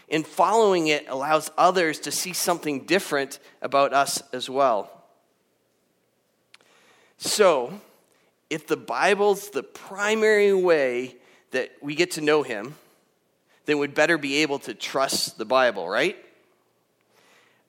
And 0.09 0.25
following 0.25 0.87
it 0.87 1.05
allows 1.09 1.51
others 1.59 1.99
to 1.99 2.11
see 2.11 2.33
something 2.33 2.85
different 2.85 3.37
about 3.61 3.93
us 3.93 4.23
as 4.33 4.49
well. 4.49 4.94
So, 7.17 7.79
if 8.49 8.67
the 8.67 8.77
Bible's 8.77 9.49
the 9.49 9.63
primary 9.63 10.53
way 10.53 11.15
that 11.51 11.71
we 11.81 11.95
get 11.95 12.11
to 12.11 12.21
know 12.21 12.43
Him, 12.43 12.75
then 13.65 13.79
we'd 13.79 13.95
better 13.95 14.17
be 14.17 14.37
able 14.37 14.59
to 14.59 14.73
trust 14.73 15.37
the 15.37 15.45
Bible, 15.45 15.87
right? 15.87 16.17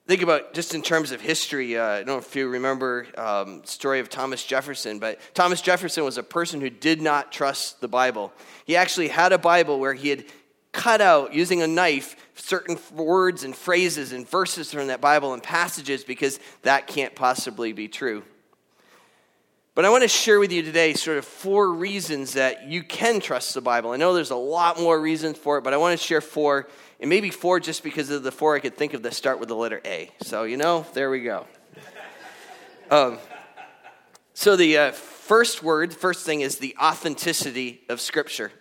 Think 0.07 0.23
about 0.23 0.55
just 0.55 0.73
in 0.75 0.83
terms 0.83 1.11
of 1.11 1.21
history. 1.21 1.77
Uh, 1.77 1.85
I 1.85 1.97
don't 1.99 2.07
know 2.07 2.19
if 2.19 2.37
you 2.37 2.49
remember 2.49 3.09
um, 3.19 3.65
story 3.65 3.99
of 3.99 4.09
Thomas 4.09 4.45
Jefferson, 4.45 5.01
but 5.01 5.19
Thomas 5.35 5.61
Jefferson 5.61 6.05
was 6.05 6.17
a 6.17 6.23
person 6.23 6.61
who 6.61 6.71
did 6.71 7.03
not 7.03 7.33
trust 7.33 7.81
the 7.81 7.89
Bible. 7.89 8.33
He 8.67 8.77
actually 8.77 9.09
had 9.09 9.33
a 9.33 9.39
Bible 9.39 9.81
where 9.81 9.95
he 9.95 10.11
had 10.11 10.25
cut 10.71 11.01
out 11.01 11.35
using 11.35 11.61
a 11.61 11.67
knife 11.67 12.15
certain 12.37 12.79
words 12.95 13.43
and 13.43 13.57
phrases 13.57 14.13
and 14.13 14.29
verses 14.29 14.71
from 14.71 14.89
that 14.89 15.01
Bible 15.01 15.33
and 15.33 15.43
passages 15.43 16.05
because 16.05 16.39
that 16.63 16.87
can't 16.87 17.17
possibly 17.17 17.73
be 17.73 17.89
true. 17.89 18.23
But 19.77 19.85
I 19.85 19.91
want 19.91 20.05
to 20.05 20.09
share 20.09 20.41
with 20.41 20.53
you 20.53 20.63
today 20.63 20.95
sort 20.95 21.19
of 21.19 21.27
four 21.27 21.71
reasons 21.71 22.33
that 22.33 22.67
you 22.67 22.83
can 22.83 23.21
trust 23.21 23.53
the 23.53 23.61
Bible. 23.61 23.91
I 23.91 23.99
know 23.99 24.15
there's 24.15 24.31
a 24.31 24.35
lot 24.35 24.81
more 24.81 24.99
reasons 24.99 25.37
for 25.37 25.59
it, 25.59 25.65
but 25.65 25.75
I 25.75 25.77
want 25.77 26.01
to 26.01 26.03
share 26.03 26.23
four, 26.23 26.67
and 26.99 27.11
maybe 27.11 27.29
four 27.29 27.61
just 27.61 27.85
because 27.85 28.09
of 28.09 28.23
the 28.23 28.33
four 28.33 28.57
I 28.57 28.61
could 28.61 28.79
think 28.79 28.95
of 28.95 29.03
that 29.03 29.13
start 29.13 29.39
with 29.39 29.51
the 29.51 29.55
letter 29.55 29.83
A. 29.85 30.11
So, 30.23 30.45
you 30.45 30.57
know, 30.57 30.87
there 30.95 31.11
we 31.11 31.21
go. 31.21 31.47
Um, 32.91 33.19
so, 34.33 34.57
the 34.57 34.79
uh, 34.79 34.93
first 34.93 35.63
word, 35.63 35.93
first 35.93 36.25
thing 36.25 36.41
is 36.41 36.57
the 36.57 36.75
authenticity 36.81 37.83
of 37.91 38.01
Scripture. 38.01 38.53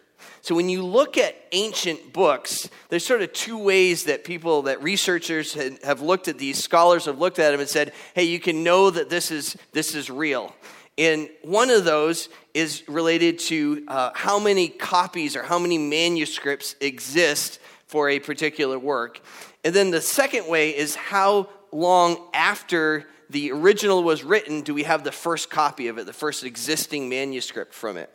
So 0.41 0.53
when 0.53 0.67
you 0.67 0.83
look 0.83 1.17
at 1.17 1.35
ancient 1.53 2.11
books, 2.11 2.69
there's 2.89 3.05
sort 3.05 3.21
of 3.21 3.31
two 3.33 3.57
ways 3.57 4.03
that 4.03 4.23
people, 4.25 4.63
that 4.63 4.83
researchers 4.83 5.53
have 5.83 6.01
looked 6.01 6.27
at 6.27 6.37
these, 6.37 6.61
scholars 6.61 7.05
have 7.05 7.17
looked 7.19 7.39
at 7.39 7.51
them 7.51 7.59
and 7.59 7.69
said, 7.69 7.93
hey, 8.13 8.25
you 8.25 8.39
can 8.39 8.63
know 8.63 8.91
that 8.91 9.09
this 9.09 9.31
is, 9.31 9.55
this 9.71 9.95
is 9.95 10.09
real. 10.09 10.53
And 10.97 11.29
one 11.41 11.69
of 11.69 11.83
those 11.83 12.29
is 12.53 12.83
related 12.87 13.39
to 13.39 13.83
uh, 13.87 14.11
how 14.15 14.39
many 14.39 14.69
copies 14.69 15.35
or 15.35 15.43
how 15.43 15.59
many 15.59 15.77
manuscripts 15.77 16.75
exist 16.79 17.59
for 17.87 18.09
a 18.09 18.19
particular 18.19 18.79
work. 18.79 19.21
And 19.63 19.73
then 19.73 19.91
the 19.91 20.01
second 20.01 20.47
way 20.47 20.75
is 20.75 20.95
how 20.95 21.49
long 21.71 22.29
after 22.33 23.05
the 23.29 23.51
original 23.51 24.03
was 24.03 24.23
written 24.23 24.61
do 24.61 24.73
we 24.73 24.83
have 24.83 25.03
the 25.03 25.11
first 25.11 25.49
copy 25.49 25.87
of 25.87 25.97
it, 25.97 26.05
the 26.05 26.13
first 26.13 26.43
existing 26.43 27.09
manuscript 27.09 27.73
from 27.73 27.97
it. 27.97 28.09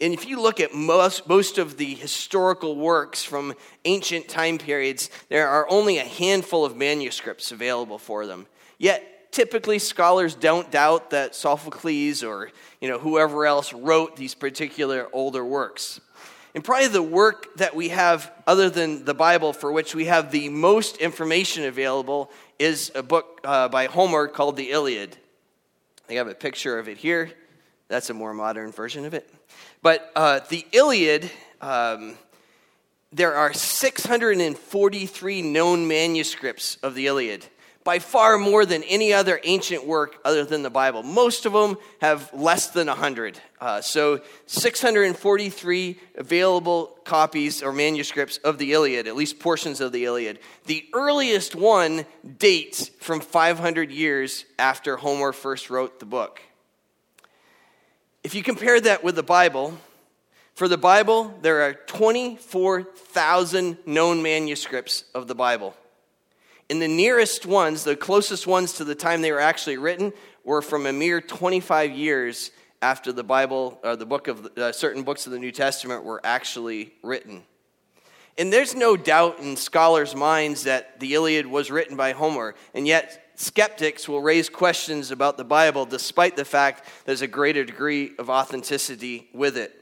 And 0.00 0.12
if 0.12 0.26
you 0.26 0.40
look 0.40 0.60
at 0.60 0.74
most, 0.74 1.28
most 1.28 1.58
of 1.58 1.76
the 1.76 1.94
historical 1.94 2.76
works 2.76 3.22
from 3.22 3.54
ancient 3.84 4.28
time 4.28 4.58
periods, 4.58 5.10
there 5.28 5.48
are 5.48 5.68
only 5.68 5.98
a 5.98 6.04
handful 6.04 6.64
of 6.64 6.76
manuscripts 6.76 7.52
available 7.52 7.98
for 7.98 8.26
them. 8.26 8.46
Yet, 8.78 9.11
typically, 9.32 9.80
scholars 9.80 10.34
don't 10.34 10.70
doubt 10.70 11.10
that 11.10 11.34
Sophocles 11.34 12.22
or 12.22 12.50
you 12.80 12.88
know, 12.88 12.98
whoever 12.98 13.46
else 13.46 13.72
wrote 13.72 14.16
these 14.16 14.34
particular 14.34 15.08
older 15.12 15.44
works. 15.44 16.00
And 16.54 16.62
probably 16.62 16.88
the 16.88 17.02
work 17.02 17.56
that 17.56 17.74
we 17.74 17.88
have, 17.88 18.30
other 18.46 18.68
than 18.68 19.04
the 19.04 19.14
Bible, 19.14 19.52
for 19.52 19.72
which 19.72 19.94
we 19.94 20.04
have 20.04 20.30
the 20.30 20.50
most 20.50 20.98
information 20.98 21.64
available, 21.64 22.30
is 22.58 22.92
a 22.94 23.02
book 23.02 23.40
uh, 23.42 23.68
by 23.68 23.86
Homer 23.86 24.28
called 24.28 24.56
the 24.56 24.70
Iliad. 24.70 25.16
I 26.10 26.14
have 26.14 26.28
a 26.28 26.34
picture 26.34 26.78
of 26.78 26.88
it 26.88 26.98
here. 26.98 27.32
That's 27.88 28.10
a 28.10 28.14
more 28.14 28.34
modern 28.34 28.70
version 28.70 29.06
of 29.06 29.14
it. 29.14 29.32
But 29.80 30.10
uh, 30.14 30.40
the 30.48 30.66
Iliad, 30.72 31.30
um, 31.60 32.18
there 33.12 33.34
are 33.34 33.52
643 33.52 35.42
known 35.42 35.88
manuscripts 35.88 36.76
of 36.82 36.94
the 36.94 37.06
Iliad, 37.06 37.46
by 37.84 37.98
far 37.98 38.38
more 38.38 38.64
than 38.64 38.82
any 38.84 39.12
other 39.12 39.40
ancient 39.44 39.86
work 39.86 40.16
other 40.24 40.44
than 40.44 40.62
the 40.62 40.70
Bible. 40.70 41.02
Most 41.02 41.46
of 41.46 41.52
them 41.52 41.76
have 42.00 42.32
less 42.32 42.68
than 42.68 42.86
100. 42.86 43.40
Uh, 43.60 43.80
so 43.80 44.20
643 44.46 45.98
available 46.16 46.98
copies 47.04 47.62
or 47.62 47.72
manuscripts 47.72 48.38
of 48.38 48.58
the 48.58 48.72
Iliad, 48.72 49.08
at 49.08 49.16
least 49.16 49.40
portions 49.40 49.80
of 49.80 49.92
the 49.92 50.04
Iliad. 50.04 50.38
The 50.66 50.86
earliest 50.92 51.54
one 51.54 52.04
dates 52.38 52.88
from 53.00 53.20
500 53.20 53.90
years 53.90 54.44
after 54.58 54.96
Homer 54.96 55.32
first 55.32 55.70
wrote 55.70 55.98
the 55.98 56.06
book. 56.06 56.40
If 58.22 58.36
you 58.36 58.44
compare 58.44 58.80
that 58.80 59.02
with 59.02 59.16
the 59.16 59.24
Bible, 59.24 59.76
for 60.54 60.68
the 60.68 60.78
Bible, 60.78 61.36
there 61.42 61.62
are 61.62 61.74
24,000 61.74 63.78
known 63.86 64.22
manuscripts 64.22 65.04
of 65.14 65.26
the 65.26 65.34
Bible. 65.34 65.74
And 66.72 66.80
the 66.80 66.88
nearest 66.88 67.44
ones, 67.44 67.84
the 67.84 67.94
closest 67.94 68.46
ones 68.46 68.72
to 68.72 68.84
the 68.84 68.94
time 68.94 69.20
they 69.20 69.30
were 69.30 69.38
actually 69.40 69.76
written, 69.76 70.10
were 70.42 70.62
from 70.62 70.86
a 70.86 70.92
mere 70.92 71.20
25 71.20 71.90
years 71.92 72.50
after 72.80 73.12
the 73.12 73.22
Bible, 73.22 73.78
or 73.84 73.94
the 73.94 74.06
book 74.06 74.26
of 74.26 74.46
uh, 74.56 74.72
certain 74.72 75.02
books 75.02 75.26
of 75.26 75.32
the 75.32 75.38
New 75.38 75.52
Testament 75.52 76.02
were 76.02 76.18
actually 76.24 76.94
written. 77.02 77.42
And 78.38 78.50
there's 78.50 78.74
no 78.74 78.96
doubt 78.96 79.38
in 79.38 79.54
scholars' 79.58 80.16
minds 80.16 80.64
that 80.64 80.98
the 80.98 81.12
Iliad 81.12 81.46
was 81.46 81.70
written 81.70 81.94
by 81.94 82.12
Homer, 82.12 82.54
and 82.72 82.86
yet 82.86 83.32
skeptics 83.34 84.08
will 84.08 84.22
raise 84.22 84.48
questions 84.48 85.10
about 85.10 85.36
the 85.36 85.44
Bible 85.44 85.84
despite 85.84 86.36
the 86.36 86.44
fact 86.46 86.88
there's 87.04 87.20
a 87.20 87.26
greater 87.26 87.66
degree 87.66 88.12
of 88.18 88.30
authenticity 88.30 89.28
with 89.34 89.58
it. 89.58 89.78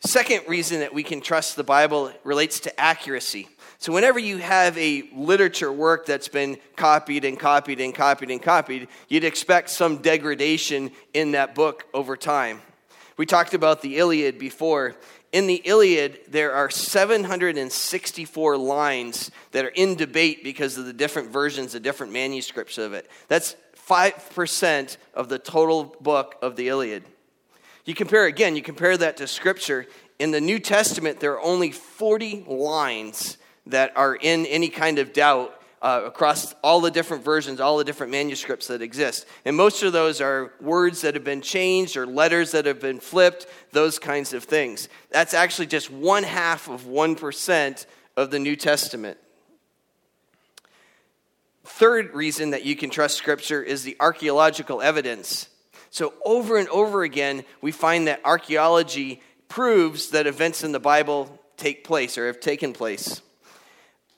Second 0.00 0.44
reason 0.48 0.80
that 0.80 0.94
we 0.94 1.02
can 1.02 1.20
trust 1.20 1.56
the 1.56 1.64
Bible 1.64 2.10
relates 2.24 2.60
to 2.60 2.80
accuracy. 2.80 3.48
So, 3.84 3.92
whenever 3.92 4.18
you 4.18 4.38
have 4.38 4.78
a 4.78 5.02
literature 5.12 5.70
work 5.70 6.06
that's 6.06 6.28
been 6.28 6.56
copied 6.74 7.26
and 7.26 7.38
copied 7.38 7.80
and 7.80 7.94
copied 7.94 8.30
and 8.30 8.40
copied, 8.40 8.88
you'd 9.10 9.24
expect 9.24 9.68
some 9.68 9.98
degradation 9.98 10.90
in 11.12 11.32
that 11.32 11.54
book 11.54 11.84
over 11.92 12.16
time. 12.16 12.62
We 13.18 13.26
talked 13.26 13.52
about 13.52 13.82
the 13.82 13.98
Iliad 13.98 14.38
before, 14.38 14.94
in 15.32 15.46
the 15.46 15.60
Iliad, 15.66 16.18
there 16.28 16.54
are 16.54 16.70
764 16.70 18.56
lines 18.56 19.30
that 19.52 19.66
are 19.66 19.74
in 19.74 19.96
debate 19.96 20.42
because 20.42 20.78
of 20.78 20.86
the 20.86 20.94
different 20.94 21.30
versions, 21.30 21.74
the 21.74 21.80
different 21.80 22.14
manuscripts 22.14 22.78
of 22.78 22.94
it. 22.94 23.06
That's 23.28 23.54
5% 23.86 24.96
of 25.12 25.28
the 25.28 25.38
total 25.38 25.94
book 26.00 26.36
of 26.40 26.56
the 26.56 26.68
Iliad. 26.68 27.04
You 27.84 27.94
compare, 27.94 28.24
again, 28.24 28.56
you 28.56 28.62
compare 28.62 28.96
that 28.96 29.18
to 29.18 29.26
Scripture. 29.26 29.84
In 30.18 30.30
the 30.30 30.40
New 30.40 30.58
Testament, 30.58 31.20
there 31.20 31.34
are 31.34 31.42
only 31.42 31.70
40 31.70 32.46
lines 32.48 33.36
that 33.66 33.96
are 33.96 34.14
in 34.14 34.46
any 34.46 34.68
kind 34.68 34.98
of 34.98 35.12
doubt 35.12 35.60
uh, 35.84 36.00
across 36.06 36.54
all 36.64 36.80
the 36.80 36.90
different 36.90 37.22
versions, 37.22 37.60
all 37.60 37.76
the 37.76 37.84
different 37.84 38.10
manuscripts 38.10 38.68
that 38.68 38.80
exist. 38.80 39.26
And 39.44 39.54
most 39.54 39.82
of 39.82 39.92
those 39.92 40.22
are 40.22 40.54
words 40.58 41.02
that 41.02 41.12
have 41.12 41.24
been 41.24 41.42
changed 41.42 41.98
or 41.98 42.06
letters 42.06 42.52
that 42.52 42.64
have 42.64 42.80
been 42.80 43.00
flipped, 43.00 43.46
those 43.72 43.98
kinds 43.98 44.32
of 44.32 44.44
things. 44.44 44.88
That's 45.10 45.34
actually 45.34 45.66
just 45.66 45.90
one 45.90 46.22
half 46.22 46.70
of 46.70 46.84
1% 46.84 47.86
of 48.16 48.30
the 48.30 48.38
New 48.38 48.56
Testament. 48.56 49.18
Third 51.64 52.14
reason 52.14 52.50
that 52.50 52.64
you 52.64 52.76
can 52.76 52.88
trust 52.88 53.18
Scripture 53.18 53.62
is 53.62 53.82
the 53.82 53.96
archaeological 54.00 54.80
evidence. 54.80 55.48
So, 55.90 56.14
over 56.24 56.56
and 56.56 56.68
over 56.70 57.02
again, 57.02 57.44
we 57.60 57.72
find 57.72 58.08
that 58.08 58.20
archaeology 58.24 59.22
proves 59.48 60.10
that 60.10 60.26
events 60.26 60.64
in 60.64 60.72
the 60.72 60.80
Bible 60.80 61.38
take 61.56 61.84
place 61.84 62.16
or 62.16 62.26
have 62.26 62.40
taken 62.40 62.72
place. 62.72 63.20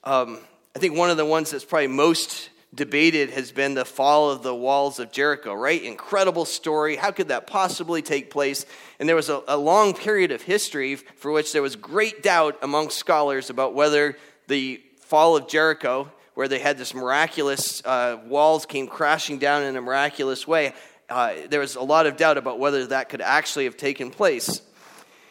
Um, 0.07 0.39
I 0.77 0.79
think 0.79 0.97
one 0.97 1.11
of 1.11 1.17
the 1.17 1.27
ones 1.27 1.51
that's 1.51 1.65
probably 1.65 1.89
most 1.89 2.51
debated 2.73 3.31
has 3.31 3.51
been 3.51 3.75
the 3.75 3.85
fall 3.85 4.31
of 4.31 4.45
the 4.45 4.55
walls 4.55 5.01
of 5.01 5.11
Jericho, 5.11 5.53
right? 5.53 5.83
Incredible 5.83 6.45
story. 6.45 6.95
How 6.95 7.11
could 7.11 7.27
that 7.29 7.49
possibly 7.49 8.03
take 8.03 8.31
place? 8.31 8.65
And 9.01 9.09
there 9.09 9.17
was 9.17 9.29
a, 9.29 9.43
a, 9.49 9.57
long 9.57 9.95
period 9.95 10.31
of 10.31 10.43
history 10.43 10.95
for 10.95 11.33
which 11.33 11.53
there 11.53 11.63
was 11.63 11.75
great 11.75 12.23
doubt 12.23 12.57
among 12.63 12.91
scholars 12.91 13.51
about 13.51 13.75
whether 13.75 14.17
the 14.47 14.81
fall 15.01 15.37
of 15.37 15.49
Jericho, 15.49 16.09
where 16.35 16.47
they 16.47 16.61
had 16.61 16.79
this 16.79 16.95
miraculous 16.95 17.85
uh, 17.85 18.21
walls 18.27 18.65
came 18.65 18.87
crashing 18.87 19.41
down 19.41 19.65
in 19.65 19.75
a 19.75 19.81
miraculous 19.81 20.47
way, 20.47 20.73
uh, 21.11 21.35
there 21.49 21.61
was 21.61 21.75
a 21.75 21.83
lot 21.83 22.07
of 22.07 22.17
doubt 22.17 22.39
about 22.39 22.61
whether 22.61 22.87
that 22.87 23.09
could 23.09 23.23
actually 23.23 23.65
have 23.65 23.77
taken 23.77 24.13
place. 24.13 24.63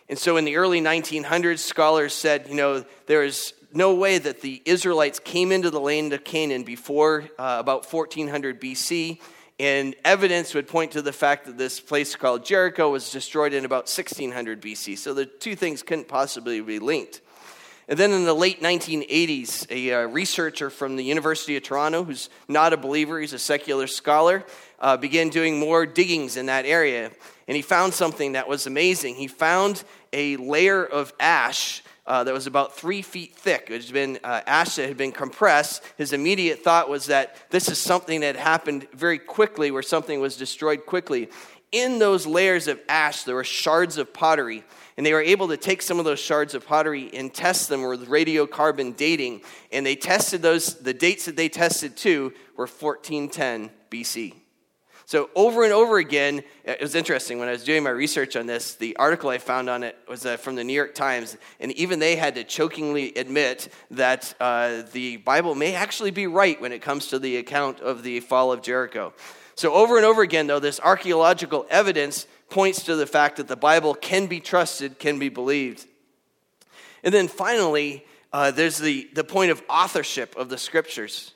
And 0.09 0.19
so 0.19 0.35
in 0.35 0.43
the 0.43 0.57
early 0.57 0.81
1900s, 0.81 1.59
scholars 1.59 2.13
said, 2.13 2.47
you 2.49 2.55
know, 2.55 2.83
there 3.07 3.23
is 3.23 3.53
no 3.75 3.93
way 3.93 4.17
that 4.17 4.41
the 4.41 4.61
Israelites 4.65 5.19
came 5.19 5.51
into 5.51 5.69
the 5.69 5.79
land 5.79 6.13
of 6.13 6.23
Canaan 6.23 6.63
before 6.63 7.25
uh, 7.37 7.57
about 7.59 7.91
1400 7.91 8.59
BC. 8.59 9.19
And 9.59 9.95
evidence 10.03 10.53
would 10.53 10.67
point 10.67 10.91
to 10.91 11.01
the 11.01 11.13
fact 11.13 11.45
that 11.45 11.57
this 11.57 11.79
place 11.79 12.15
called 12.15 12.45
Jericho 12.45 12.89
was 12.89 13.11
destroyed 13.11 13.53
in 13.53 13.65
about 13.65 13.87
1600 13.87 14.61
BC. 14.61 14.97
So 14.97 15.13
the 15.13 15.25
two 15.25 15.55
things 15.55 15.83
couldn't 15.83 16.07
possibly 16.07 16.59
be 16.61 16.79
linked. 16.79 17.21
And 17.87 17.99
then 17.99 18.11
in 18.11 18.25
the 18.25 18.33
late 18.33 18.61
1980s, 18.61 19.69
a 19.69 19.93
uh, 19.93 20.07
researcher 20.07 20.69
from 20.69 20.95
the 20.95 21.03
University 21.03 21.55
of 21.55 21.63
Toronto, 21.63 22.03
who's 22.03 22.29
not 22.47 22.73
a 22.73 22.77
believer, 22.77 23.19
he's 23.19 23.33
a 23.33 23.39
secular 23.39 23.87
scholar, 23.87 24.43
uh, 24.79 24.97
began 24.97 25.29
doing 25.29 25.59
more 25.59 25.85
diggings 25.85 26.35
in 26.35 26.47
that 26.47 26.65
area. 26.65 27.11
And 27.47 27.55
he 27.55 27.61
found 27.61 27.93
something 27.93 28.31
that 28.31 28.47
was 28.47 28.65
amazing. 28.65 29.15
He 29.15 29.27
found 29.27 29.83
a 30.11 30.35
layer 30.37 30.83
of 30.83 31.13
ash 31.19 31.83
uh, 32.07 32.23
that 32.23 32.33
was 32.33 32.45
about 32.45 32.75
three 32.75 33.01
feet 33.01 33.35
thick. 33.35 33.67
It 33.69 33.83
had 33.83 33.93
been 33.93 34.19
uh, 34.23 34.41
ash 34.45 34.75
that 34.75 34.87
had 34.87 34.97
been 34.97 35.11
compressed. 35.11 35.83
His 35.97 36.13
immediate 36.13 36.63
thought 36.63 36.89
was 36.89 37.07
that 37.07 37.35
this 37.49 37.67
is 37.67 37.79
something 37.79 38.21
that 38.21 38.35
happened 38.35 38.87
very 38.93 39.17
quickly, 39.17 39.71
where 39.71 39.81
something 39.81 40.19
was 40.19 40.37
destroyed 40.37 40.85
quickly. 40.85 41.29
In 41.71 41.97
those 41.97 42.27
layers 42.27 42.67
of 42.67 42.79
ash, 42.87 43.23
there 43.23 43.35
were 43.35 43.43
shards 43.43 43.97
of 43.97 44.13
pottery, 44.13 44.63
and 44.97 45.05
they 45.05 45.13
were 45.13 45.21
able 45.21 45.47
to 45.47 45.57
take 45.57 45.81
some 45.81 45.97
of 45.97 46.05
those 46.05 46.19
shards 46.19 46.53
of 46.53 46.65
pottery 46.65 47.09
and 47.13 47.33
test 47.33 47.69
them 47.69 47.83
with 47.83 48.07
radiocarbon 48.07 48.95
dating. 48.95 49.41
And 49.71 49.85
they 49.85 49.95
tested 49.95 50.41
those. 50.43 50.75
The 50.75 50.93
dates 50.93 51.25
that 51.25 51.35
they 51.35 51.49
tested 51.49 51.97
to 51.97 52.33
were 52.55 52.67
1410 52.67 53.71
BC. 53.89 54.44
So, 55.07 55.29
over 55.35 55.63
and 55.63 55.71
over 55.71 55.99
again, 55.99 56.43
it 56.63 56.81
was 56.81 56.95
interesting 56.95 57.37
when 57.37 57.47
I 57.47 57.51
was 57.51 57.63
doing 57.63 57.83
my 57.83 57.91
research 57.91 58.35
on 58.35 58.47
this. 58.47 58.73
The 58.73 58.97
article 58.97 59.29
I 59.29 59.37
found 59.37 59.69
on 59.69 59.83
it 59.83 59.95
was 60.09 60.25
uh, 60.25 60.37
from 60.37 60.55
the 60.55 60.63
New 60.63 60.73
York 60.73 60.95
Times, 60.95 61.37
and 61.59 61.71
even 61.73 61.99
they 61.99 62.15
had 62.15 62.33
to 62.35 62.43
chokingly 62.43 63.13
admit 63.15 63.71
that 63.91 64.33
uh, 64.39 64.81
the 64.93 65.17
Bible 65.17 65.53
may 65.53 65.75
actually 65.75 66.09
be 66.09 66.25
right 66.25 66.59
when 66.59 66.71
it 66.71 66.81
comes 66.81 67.07
to 67.09 67.19
the 67.19 67.37
account 67.37 67.81
of 67.81 68.01
the 68.01 68.19
fall 68.19 68.51
of 68.51 68.63
Jericho. 68.63 69.13
So, 69.53 69.75
over 69.75 69.97
and 69.97 70.07
over 70.07 70.23
again, 70.23 70.47
though, 70.47 70.59
this 70.59 70.79
archaeological 70.79 71.67
evidence 71.69 72.25
points 72.49 72.83
to 72.85 72.95
the 72.95 73.05
fact 73.05 73.37
that 73.37 73.47
the 73.47 73.55
Bible 73.55 73.93
can 73.93 74.25
be 74.25 74.39
trusted, 74.39 74.97
can 74.97 75.19
be 75.19 75.29
believed. 75.29 75.85
And 77.03 77.13
then 77.13 77.27
finally, 77.27 78.03
uh, 78.33 78.49
there's 78.49 78.79
the, 78.79 79.07
the 79.13 79.23
point 79.23 79.51
of 79.51 79.61
authorship 79.69 80.35
of 80.35 80.49
the 80.49 80.57
scriptures. 80.57 81.33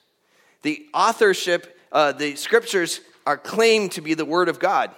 The 0.63 0.87
authorship, 0.91 1.79
uh, 1.91 2.13
the 2.13 2.35
scriptures 2.35 3.01
are 3.29 3.37
claimed 3.37 3.91
to 3.91 4.01
be 4.01 4.15
the 4.15 4.25
Word 4.25 4.49
of 4.49 4.57
God. 4.57 4.89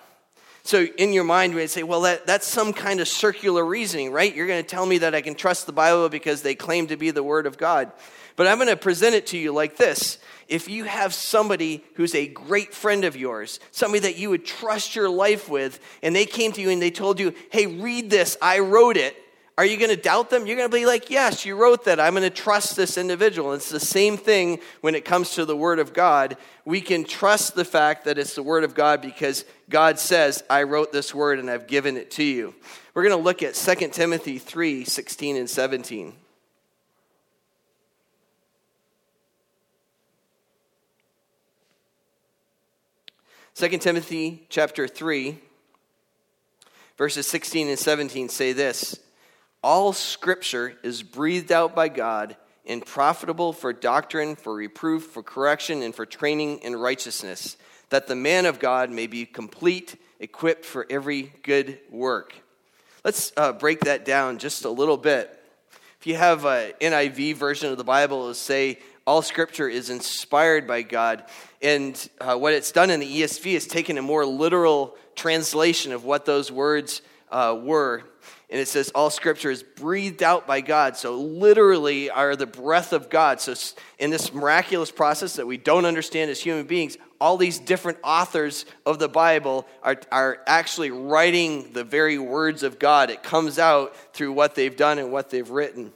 So 0.63 0.85
in 0.85 1.11
your 1.11 1.25
mind, 1.25 1.51
you 1.51 1.57
may 1.57 1.67
say, 1.67 1.83
well, 1.83 1.99
that, 2.03 2.25
that's 2.25 2.47
some 2.47 2.71
kind 2.71 3.01
of 3.01 3.09
circular 3.09 3.65
reasoning, 3.65 4.13
right? 4.13 4.33
You're 4.33 4.47
going 4.47 4.63
to 4.63 4.69
tell 4.69 4.85
me 4.85 4.99
that 4.99 5.13
I 5.13 5.19
can 5.19 5.35
trust 5.35 5.65
the 5.65 5.73
Bible 5.73 6.07
because 6.07 6.41
they 6.41 6.55
claim 6.55 6.87
to 6.87 6.95
be 6.95 7.11
the 7.11 7.23
Word 7.23 7.45
of 7.45 7.57
God. 7.57 7.91
But 8.37 8.47
I'm 8.47 8.57
going 8.57 8.69
to 8.69 8.77
present 8.77 9.15
it 9.15 9.27
to 9.27 9.37
you 9.37 9.51
like 9.51 9.75
this. 9.75 10.17
If 10.47 10.69
you 10.69 10.85
have 10.85 11.13
somebody 11.13 11.83
who's 11.95 12.15
a 12.15 12.25
great 12.25 12.73
friend 12.73 13.03
of 13.03 13.17
yours, 13.17 13.59
somebody 13.71 13.99
that 13.99 14.17
you 14.17 14.29
would 14.29 14.45
trust 14.45 14.95
your 14.95 15.09
life 15.09 15.49
with, 15.49 15.81
and 16.01 16.15
they 16.15 16.25
came 16.25 16.53
to 16.53 16.61
you 16.61 16.69
and 16.69 16.81
they 16.81 16.89
told 16.89 17.19
you, 17.19 17.33
hey, 17.49 17.67
read 17.67 18.09
this, 18.09 18.37
I 18.41 18.59
wrote 18.59 18.95
it, 18.95 19.13
are 19.57 19.65
you 19.65 19.77
going 19.77 19.89
to 19.89 20.01
doubt 20.01 20.29
them? 20.29 20.47
You're 20.47 20.55
going 20.55 20.69
to 20.69 20.75
be 20.75 20.85
like, 20.85 21.09
yes, 21.09 21.45
you 21.45 21.55
wrote 21.55 21.85
that. 21.85 21.99
I'm 21.99 22.13
going 22.13 22.23
to 22.23 22.29
trust 22.29 22.75
this 22.75 22.97
individual. 22.97 23.53
It's 23.53 23.69
the 23.69 23.79
same 23.79 24.17
thing 24.17 24.59
when 24.79 24.95
it 24.95 25.05
comes 25.05 25.31
to 25.31 25.45
the 25.45 25.55
Word 25.55 25.79
of 25.79 25.93
God. 25.93 26.37
We 26.65 26.81
can 26.81 27.03
trust 27.03 27.55
the 27.55 27.65
fact 27.65 28.05
that 28.05 28.17
it's 28.17 28.35
the 28.35 28.43
Word 28.43 28.63
of 28.63 28.73
God 28.73 29.01
because 29.01 29.45
God 29.69 29.99
says, 29.99 30.43
I 30.49 30.63
wrote 30.63 30.91
this 30.91 31.13
Word 31.13 31.37
and 31.37 31.49
I've 31.49 31.67
given 31.67 31.97
it 31.97 32.11
to 32.11 32.23
you. 32.23 32.55
We're 32.93 33.03
going 33.03 33.17
to 33.17 33.23
look 33.23 33.43
at 33.43 33.55
2 33.55 33.89
Timothy 33.89 34.37
3 34.37 34.85
16 34.85 35.35
and 35.35 35.49
17. 35.49 36.13
Second 43.53 43.81
Timothy 43.81 44.45
chapter 44.49 44.87
3 44.87 45.37
verses 46.97 47.27
16 47.27 47.67
and 47.67 47.77
17 47.77 48.29
say 48.29 48.53
this 48.53 48.99
all 49.63 49.93
scripture 49.93 50.73
is 50.83 51.03
breathed 51.03 51.51
out 51.51 51.75
by 51.75 51.89
God 51.89 52.35
and 52.65 52.85
profitable 52.85 53.53
for 53.53 53.73
doctrine, 53.73 54.35
for 54.35 54.53
reproof, 54.53 55.03
for 55.03 55.23
correction, 55.23 55.81
and 55.81 55.93
for 55.93 56.05
training 56.05 56.59
in 56.59 56.75
righteousness, 56.75 57.57
that 57.89 58.07
the 58.07 58.15
man 58.15 58.45
of 58.45 58.59
God 58.59 58.89
may 58.89 59.07
be 59.07 59.25
complete, 59.25 59.95
equipped 60.19 60.65
for 60.65 60.85
every 60.89 61.33
good 61.43 61.79
work. 61.89 62.33
Let's 63.03 63.33
uh, 63.35 63.53
break 63.53 63.81
that 63.81 64.05
down 64.05 64.37
just 64.37 64.65
a 64.65 64.69
little 64.69 64.97
bit. 64.97 65.37
If 65.99 66.07
you 66.07 66.15
have 66.15 66.45
an 66.45 66.73
NIV 66.81 67.35
version 67.35 67.71
of 67.71 67.77
the 67.77 67.83
Bible, 67.83 68.21
it'll 68.21 68.33
say 68.33 68.79
all 69.05 69.21
scripture 69.21 69.67
is 69.67 69.89
inspired 69.89 70.67
by 70.67 70.83
God. 70.83 71.25
And 71.61 72.09
uh, 72.19 72.35
what 72.35 72.53
it's 72.53 72.71
done 72.71 72.89
in 72.89 72.99
the 72.99 73.21
ESV 73.21 73.53
is 73.53 73.67
taken 73.67 73.97
a 73.97 74.01
more 74.01 74.25
literal 74.25 74.95
translation 75.15 75.91
of 75.91 76.05
what 76.05 76.25
those 76.25 76.51
words 76.51 77.01
uh, 77.31 77.57
were 77.59 78.03
and 78.51 78.59
it 78.59 78.67
says 78.67 78.91
all 78.93 79.09
scripture 79.09 79.49
is 79.49 79.63
breathed 79.63 80.21
out 80.21 80.45
by 80.45 80.59
God. 80.59 80.97
So, 80.97 81.15
literally, 81.15 82.09
are 82.09 82.35
the 82.35 82.45
breath 82.45 82.91
of 82.91 83.09
God. 83.09 83.39
So, 83.39 83.55
in 83.97 84.09
this 84.09 84.33
miraculous 84.33 84.91
process 84.91 85.37
that 85.37 85.47
we 85.47 85.55
don't 85.55 85.85
understand 85.85 86.29
as 86.29 86.41
human 86.41 86.67
beings, 86.67 86.97
all 87.21 87.37
these 87.37 87.59
different 87.59 87.99
authors 88.03 88.65
of 88.85 88.99
the 88.99 89.07
Bible 89.07 89.65
are, 89.81 89.95
are 90.11 90.39
actually 90.45 90.91
writing 90.91 91.71
the 91.71 91.85
very 91.85 92.17
words 92.17 92.63
of 92.63 92.77
God. 92.77 93.09
It 93.09 93.23
comes 93.23 93.57
out 93.57 93.95
through 94.13 94.33
what 94.33 94.55
they've 94.55 94.75
done 94.75 94.99
and 94.99 95.13
what 95.13 95.29
they've 95.29 95.49
written. 95.49 95.93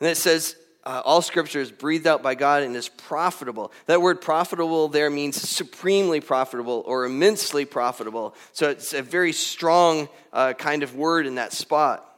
And 0.00 0.08
it 0.08 0.16
says, 0.16 0.56
uh, 0.86 1.02
all 1.04 1.22
scripture 1.22 1.60
is 1.60 1.70
breathed 1.70 2.06
out 2.06 2.22
by 2.22 2.34
God 2.34 2.62
and 2.62 2.76
is 2.76 2.88
profitable. 2.88 3.72
That 3.86 4.02
word 4.02 4.20
profitable 4.20 4.88
there 4.88 5.10
means 5.10 5.40
supremely 5.40 6.20
profitable 6.20 6.82
or 6.86 7.04
immensely 7.04 7.64
profitable. 7.64 8.34
So 8.52 8.68
it's 8.68 8.92
a 8.92 9.02
very 9.02 9.32
strong 9.32 10.08
uh, 10.32 10.52
kind 10.52 10.82
of 10.82 10.94
word 10.94 11.26
in 11.26 11.36
that 11.36 11.52
spot. 11.52 12.08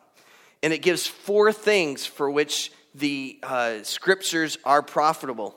And 0.62 0.72
it 0.72 0.82
gives 0.82 1.06
four 1.06 1.52
things 1.52 2.06
for 2.06 2.30
which 2.30 2.72
the 2.94 3.38
uh, 3.42 3.82
scriptures 3.82 4.58
are 4.64 4.82
profitable. 4.82 5.54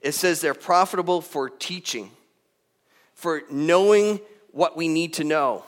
It 0.00 0.12
says 0.12 0.40
they're 0.40 0.54
profitable 0.54 1.20
for 1.20 1.50
teaching, 1.50 2.10
for 3.14 3.42
knowing 3.50 4.20
what 4.52 4.76
we 4.76 4.88
need 4.88 5.14
to 5.14 5.24
know. 5.24 5.64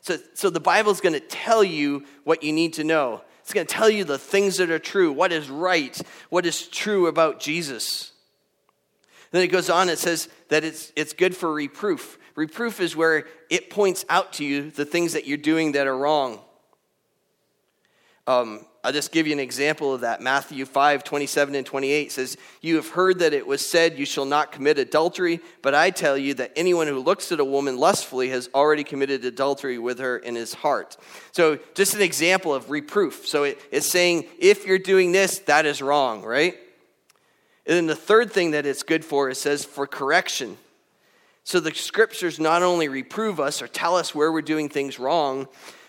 So, 0.00 0.16
so 0.34 0.50
the 0.50 0.58
Bible 0.58 0.90
is 0.90 1.00
going 1.00 1.12
to 1.12 1.20
tell 1.20 1.62
you 1.62 2.04
what 2.24 2.42
you 2.42 2.52
need 2.52 2.74
to 2.74 2.84
know. 2.84 3.20
It's 3.48 3.54
going 3.54 3.66
to 3.66 3.74
tell 3.74 3.88
you 3.88 4.04
the 4.04 4.18
things 4.18 4.58
that 4.58 4.68
are 4.68 4.78
true, 4.78 5.10
what 5.10 5.32
is 5.32 5.48
right, 5.48 5.98
what 6.28 6.44
is 6.44 6.68
true 6.68 7.06
about 7.06 7.40
Jesus. 7.40 8.12
Then 9.30 9.42
it 9.42 9.46
goes 9.46 9.70
on, 9.70 9.88
it 9.88 9.98
says 9.98 10.28
that 10.50 10.64
it's, 10.64 10.92
it's 10.96 11.14
good 11.14 11.34
for 11.34 11.50
reproof. 11.50 12.18
Reproof 12.34 12.78
is 12.78 12.94
where 12.94 13.26
it 13.48 13.70
points 13.70 14.04
out 14.10 14.34
to 14.34 14.44
you 14.44 14.70
the 14.70 14.84
things 14.84 15.14
that 15.14 15.26
you're 15.26 15.38
doing 15.38 15.72
that 15.72 15.86
are 15.86 15.96
wrong. 15.96 16.40
Um, 18.28 18.60
I'll 18.84 18.92
just 18.92 19.10
give 19.10 19.26
you 19.26 19.32
an 19.32 19.40
example 19.40 19.94
of 19.94 20.02
that. 20.02 20.20
Matthew 20.20 20.66
5, 20.66 21.02
27 21.02 21.54
and 21.54 21.64
28 21.64 22.12
says, 22.12 22.36
You 22.60 22.76
have 22.76 22.90
heard 22.90 23.20
that 23.20 23.32
it 23.32 23.46
was 23.46 23.66
said, 23.66 23.98
You 23.98 24.04
shall 24.04 24.26
not 24.26 24.52
commit 24.52 24.78
adultery, 24.78 25.40
but 25.62 25.74
I 25.74 25.88
tell 25.88 26.16
you 26.16 26.34
that 26.34 26.52
anyone 26.54 26.88
who 26.88 27.00
looks 27.00 27.32
at 27.32 27.40
a 27.40 27.44
woman 27.44 27.78
lustfully 27.78 28.28
has 28.28 28.50
already 28.54 28.84
committed 28.84 29.24
adultery 29.24 29.78
with 29.78 29.98
her 29.98 30.18
in 30.18 30.34
his 30.34 30.52
heart. 30.52 30.98
So, 31.32 31.58
just 31.72 31.94
an 31.94 32.02
example 32.02 32.54
of 32.54 32.68
reproof. 32.68 33.26
So, 33.26 33.44
it, 33.44 33.58
it's 33.72 33.86
saying, 33.86 34.26
If 34.38 34.66
you're 34.66 34.78
doing 34.78 35.12
this, 35.12 35.38
that 35.40 35.64
is 35.64 35.80
wrong, 35.80 36.22
right? 36.22 36.54
And 37.66 37.76
then 37.76 37.86
the 37.86 37.96
third 37.96 38.30
thing 38.30 38.50
that 38.50 38.66
it's 38.66 38.82
good 38.82 39.06
for, 39.06 39.30
it 39.30 39.36
says, 39.36 39.64
for 39.64 39.86
correction. 39.86 40.58
So, 41.44 41.60
the 41.60 41.74
scriptures 41.74 42.38
not 42.38 42.62
only 42.62 42.88
reprove 42.88 43.40
us 43.40 43.62
or 43.62 43.68
tell 43.68 43.96
us 43.96 44.14
where 44.14 44.30
we're 44.30 44.42
doing 44.42 44.68
things 44.68 44.98
wrong, 44.98 45.48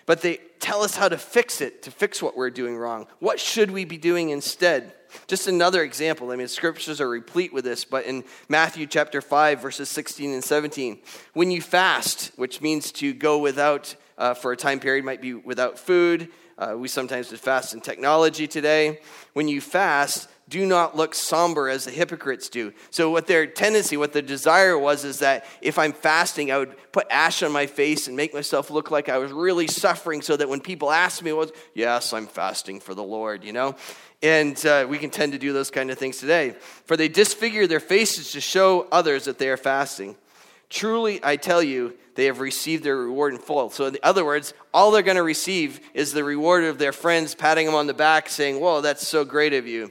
but 0.09 0.23
they 0.23 0.39
tell 0.59 0.81
us 0.81 0.95
how 0.95 1.07
to 1.07 1.19
fix 1.19 1.61
it, 1.61 1.83
to 1.83 1.91
fix 1.91 2.19
what 2.19 2.35
we're 2.35 2.49
doing 2.49 2.75
wrong. 2.75 3.05
What 3.19 3.39
should 3.39 3.69
we 3.69 3.85
be 3.85 3.99
doing 3.99 4.31
instead? 4.31 4.91
Just 5.27 5.45
another 5.47 5.83
example. 5.83 6.31
I 6.31 6.35
mean, 6.35 6.47
scriptures 6.47 6.99
are 6.99 7.07
replete 7.07 7.53
with 7.53 7.63
this, 7.63 7.85
but 7.85 8.05
in 8.05 8.23
Matthew 8.47 8.87
chapter 8.87 9.21
5, 9.21 9.61
verses 9.61 9.87
16 9.87 10.33
and 10.33 10.43
17, 10.43 10.97
when 11.33 11.51
you 11.51 11.61
fast, 11.61 12.31
which 12.37 12.59
means 12.59 12.91
to 12.93 13.13
go 13.13 13.37
without, 13.37 13.95
uh, 14.17 14.33
for 14.33 14.51
a 14.51 14.57
time 14.57 14.79
period, 14.79 15.05
might 15.05 15.21
be 15.21 15.35
without 15.35 15.77
food. 15.77 16.29
Uh, 16.57 16.73
we 16.75 16.87
sometimes 16.87 17.29
would 17.29 17.39
fast 17.39 17.75
in 17.75 17.79
technology 17.79 18.47
today. 18.47 19.01
When 19.33 19.47
you 19.47 19.61
fast, 19.61 20.27
do 20.49 20.65
not 20.65 20.97
look 20.97 21.13
somber 21.13 21.69
as 21.69 21.85
the 21.85 21.91
hypocrites 21.91 22.49
do. 22.49 22.73
So, 22.89 23.11
what 23.11 23.27
their 23.27 23.45
tendency, 23.45 23.97
what 23.97 24.13
their 24.13 24.21
desire 24.21 24.77
was, 24.77 25.05
is 25.05 25.19
that 25.19 25.45
if 25.61 25.77
I'm 25.77 25.93
fasting, 25.93 26.51
I 26.51 26.57
would 26.57 26.75
put 26.91 27.07
ash 27.09 27.43
on 27.43 27.51
my 27.51 27.67
face 27.67 28.07
and 28.07 28.17
make 28.17 28.33
myself 28.33 28.71
look 28.71 28.89
like 28.89 29.09
I 29.09 29.19
was 29.19 29.31
really 29.31 29.67
suffering 29.67 30.21
so 30.21 30.35
that 30.35 30.49
when 30.49 30.59
people 30.59 30.91
ask 30.91 31.21
me, 31.21 31.31
well, 31.31 31.49
yes, 31.73 32.13
I'm 32.13 32.27
fasting 32.27 32.79
for 32.79 32.95
the 32.95 33.03
Lord, 33.03 33.43
you 33.43 33.53
know? 33.53 33.75
And 34.21 34.63
uh, 34.65 34.85
we 34.89 34.97
can 34.97 35.11
tend 35.11 35.31
to 35.33 35.39
do 35.39 35.53
those 35.53 35.71
kind 35.71 35.91
of 35.91 35.97
things 35.97 36.17
today. 36.17 36.55
For 36.85 36.97
they 36.97 37.07
disfigure 37.07 37.67
their 37.67 37.79
faces 37.79 38.31
to 38.33 38.41
show 38.41 38.87
others 38.91 39.25
that 39.25 39.37
they 39.37 39.49
are 39.49 39.57
fasting. 39.57 40.15
Truly, 40.69 41.19
I 41.23 41.35
tell 41.35 41.63
you, 41.63 41.95
they 42.15 42.25
have 42.25 42.39
received 42.41 42.83
their 42.83 42.97
reward 42.97 43.33
in 43.33 43.39
full. 43.39 43.69
So, 43.69 43.85
in 43.85 43.97
other 44.03 44.25
words, 44.25 44.53
all 44.73 44.91
they're 44.91 45.03
going 45.03 45.15
to 45.15 45.23
receive 45.23 45.79
is 45.93 46.11
the 46.11 46.23
reward 46.23 46.65
of 46.65 46.77
their 46.77 46.91
friends 46.91 47.33
patting 47.33 47.65
them 47.65 47.75
on 47.75 47.87
the 47.87 47.93
back, 47.93 48.29
saying, 48.29 48.59
Whoa, 48.59 48.81
that's 48.81 49.07
so 49.07 49.23
great 49.23 49.53
of 49.53 49.67
you. 49.67 49.89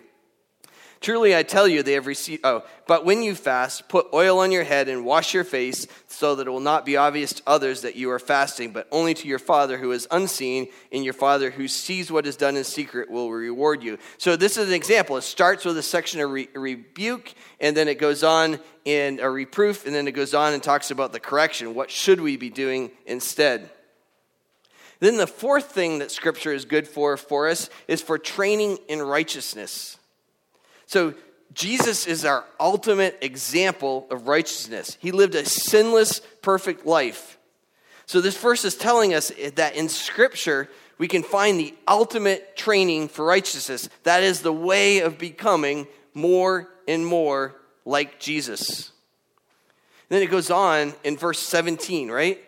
Truly, 1.01 1.37
I 1.37 1.45
tell 1.45 1.69
you, 1.69 1.85
they 1.85 1.93
have 1.93 2.09
received. 2.09 2.41
Oh, 2.43 2.65
but 2.89 3.05
when 3.05 3.23
you 3.23 3.37
fast, 3.37 3.89
put 3.89 4.09
oil 4.13 4.41
on 4.41 4.51
your 4.51 4.65
head 4.65 4.89
and 4.89 5.05
wash 5.05 5.33
your 5.33 5.45
face, 5.45 5.87
so 6.09 6.35
that 6.35 6.49
it 6.49 6.51
will 6.51 6.59
not 6.59 6.85
be 6.85 6.97
obvious 6.97 7.35
to 7.35 7.43
others 7.47 7.83
that 7.83 7.95
you 7.95 8.11
are 8.11 8.19
fasting, 8.19 8.73
but 8.73 8.89
only 8.91 9.15
to 9.15 9.29
your 9.29 9.39
Father 9.39 9.79
who 9.79 9.93
is 9.93 10.09
unseen, 10.11 10.67
and 10.91 11.05
your 11.05 11.15
Father 11.15 11.51
who 11.51 11.69
sees 11.69 12.11
what 12.11 12.27
is 12.27 12.37
done 12.37 12.57
in 12.57 12.65
secret 12.65 13.11
will 13.11 13.31
reward 13.31 13.85
you. 13.85 13.99
So, 14.17 14.35
this 14.35 14.57
is 14.57 14.69
an 14.69 14.75
example. 14.75 15.17
It 15.17 15.23
starts 15.23 15.65
with 15.65 15.79
a 15.79 15.83
section 15.83 16.21
of 16.21 16.33
re- 16.33 16.49
rebuke, 16.53 17.33
and 17.61 17.77
then 17.77 17.87
it 17.87 18.01
goes 18.01 18.25
on 18.25 18.59
in 18.85 19.21
a 19.21 19.31
reproof, 19.31 19.87
and 19.87 19.95
then 19.95 20.09
it 20.09 20.13
goes 20.13 20.35
on 20.35 20.53
and 20.53 20.61
talks 20.61 20.91
about 20.91 21.13
the 21.13 21.21
correction. 21.21 21.75
What 21.75 21.93
should 21.93 22.21
we 22.21 22.37
be 22.37 22.51
doing 22.51 22.91
instead? 23.07 23.71
Then, 24.99 25.17
the 25.17 25.29
fourth 25.29 25.71
thing 25.71 26.01
that 26.01 26.11
Scripture 26.11 26.53
is 26.53 26.65
good 26.65 26.89
for 26.89 27.17
for 27.17 27.49
us 27.49 27.71
is 27.87 28.03
for 28.03 28.19
training 28.19 28.79
in 28.89 29.01
righteousness. 29.01 29.98
So, 30.89 31.13
Jesus 31.53 32.07
is 32.07 32.25
our 32.25 32.45
ultimate 32.59 33.19
example 33.21 34.07
of 34.11 34.27
righteousness. 34.27 34.97
He 35.01 35.13
lived 35.13 35.35
a 35.35 35.45
sinless, 35.45 36.21
perfect 36.41 36.87
life. 36.87 37.39
So, 38.07 38.23
this 38.23 38.39
verse 38.39 38.65
is 38.65 38.75
telling 38.75 39.13
us 39.13 39.31
that 39.57 39.77
in 39.77 39.91
Scripture, 39.91 40.71
we 40.97 41.07
can 41.07 41.23
find 41.23 41.61
the 41.61 41.75
ultimate 41.87 42.57
training 42.57 43.09
for 43.09 43.27
righteousness. 43.27 43.91
That 44.05 44.23
is 44.23 44.41
the 44.41 44.53
way 44.53 45.01
of 45.01 45.19
becoming 45.19 45.87
more 46.15 46.69
and 46.89 47.05
more 47.05 47.55
like 47.85 48.19
Jesus. 48.19 48.91
And 50.09 50.17
then 50.17 50.23
it 50.23 50.31
goes 50.31 50.51
on 50.51 50.95
in 51.05 51.19
verse 51.19 51.39
17, 51.39 52.11
right? 52.11 52.43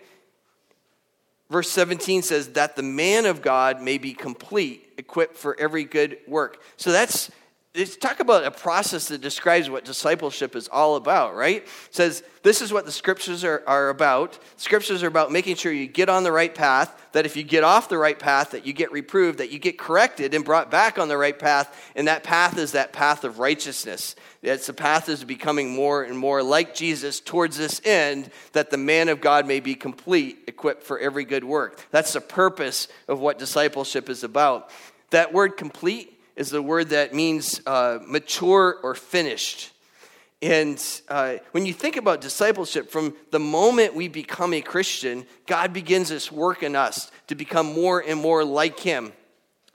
Verse 1.50 1.68
17 1.68 2.22
says, 2.22 2.48
That 2.50 2.74
the 2.74 2.82
man 2.82 3.26
of 3.26 3.42
God 3.42 3.82
may 3.82 3.98
be 3.98 4.14
complete, 4.14 4.88
equipped 4.96 5.36
for 5.36 5.60
every 5.60 5.84
good 5.84 6.16
work. 6.26 6.62
So 6.78 6.90
that's 6.90 7.30
it's 7.72 7.96
talk 7.96 8.18
about 8.18 8.44
a 8.44 8.50
process 8.50 9.08
that 9.08 9.20
describes 9.20 9.70
what 9.70 9.84
discipleship 9.84 10.56
is 10.56 10.66
all 10.66 10.96
about, 10.96 11.36
right? 11.36 11.62
It 11.62 11.68
says 11.90 12.24
this 12.42 12.62
is 12.62 12.72
what 12.72 12.84
the 12.84 12.90
scriptures 12.90 13.44
are, 13.44 13.62
are 13.64 13.90
about. 13.90 14.40
Scriptures 14.56 15.04
are 15.04 15.06
about 15.06 15.30
making 15.30 15.54
sure 15.54 15.70
you 15.70 15.86
get 15.86 16.08
on 16.08 16.24
the 16.24 16.32
right 16.32 16.52
path, 16.52 16.92
that 17.12 17.26
if 17.26 17.36
you 17.36 17.44
get 17.44 17.62
off 17.62 17.88
the 17.88 17.96
right 17.96 18.18
path, 18.18 18.50
that 18.50 18.66
you 18.66 18.72
get 18.72 18.90
reproved, 18.90 19.38
that 19.38 19.52
you 19.52 19.60
get 19.60 19.78
corrected 19.78 20.34
and 20.34 20.44
brought 20.44 20.68
back 20.68 20.98
on 20.98 21.06
the 21.06 21.16
right 21.16 21.38
path, 21.38 21.92
and 21.94 22.08
that 22.08 22.24
path 22.24 22.58
is 22.58 22.72
that 22.72 22.92
path 22.92 23.22
of 23.22 23.38
righteousness. 23.38 24.16
It's 24.42 24.66
the 24.66 24.72
path 24.72 25.08
is 25.08 25.22
becoming 25.22 25.70
more 25.70 26.02
and 26.02 26.18
more 26.18 26.42
like 26.42 26.74
Jesus 26.74 27.20
towards 27.20 27.56
this 27.56 27.80
end, 27.84 28.30
that 28.50 28.72
the 28.72 28.78
man 28.78 29.08
of 29.08 29.20
God 29.20 29.46
may 29.46 29.60
be 29.60 29.76
complete, 29.76 30.40
equipped 30.48 30.82
for 30.82 30.98
every 30.98 31.24
good 31.24 31.44
work. 31.44 31.80
That's 31.92 32.14
the 32.14 32.20
purpose 32.20 32.88
of 33.06 33.20
what 33.20 33.38
discipleship 33.38 34.08
is 34.08 34.24
about. 34.24 34.70
That 35.10 35.32
word 35.32 35.56
complete 35.56 36.16
is 36.40 36.48
the 36.48 36.62
word 36.62 36.88
that 36.88 37.12
means 37.12 37.60
uh, 37.66 37.98
mature 38.06 38.78
or 38.82 38.94
finished. 38.94 39.70
And 40.40 40.82
uh, 41.10 41.34
when 41.50 41.66
you 41.66 41.74
think 41.74 41.96
about 41.96 42.22
discipleship, 42.22 42.90
from 42.90 43.14
the 43.30 43.38
moment 43.38 43.94
we 43.94 44.08
become 44.08 44.54
a 44.54 44.62
Christian, 44.62 45.26
God 45.46 45.74
begins 45.74 46.08
this 46.08 46.32
work 46.32 46.62
in 46.62 46.74
us 46.74 47.10
to 47.26 47.34
become 47.34 47.66
more 47.74 48.02
and 48.02 48.18
more 48.18 48.42
like 48.42 48.80
Him. 48.80 49.12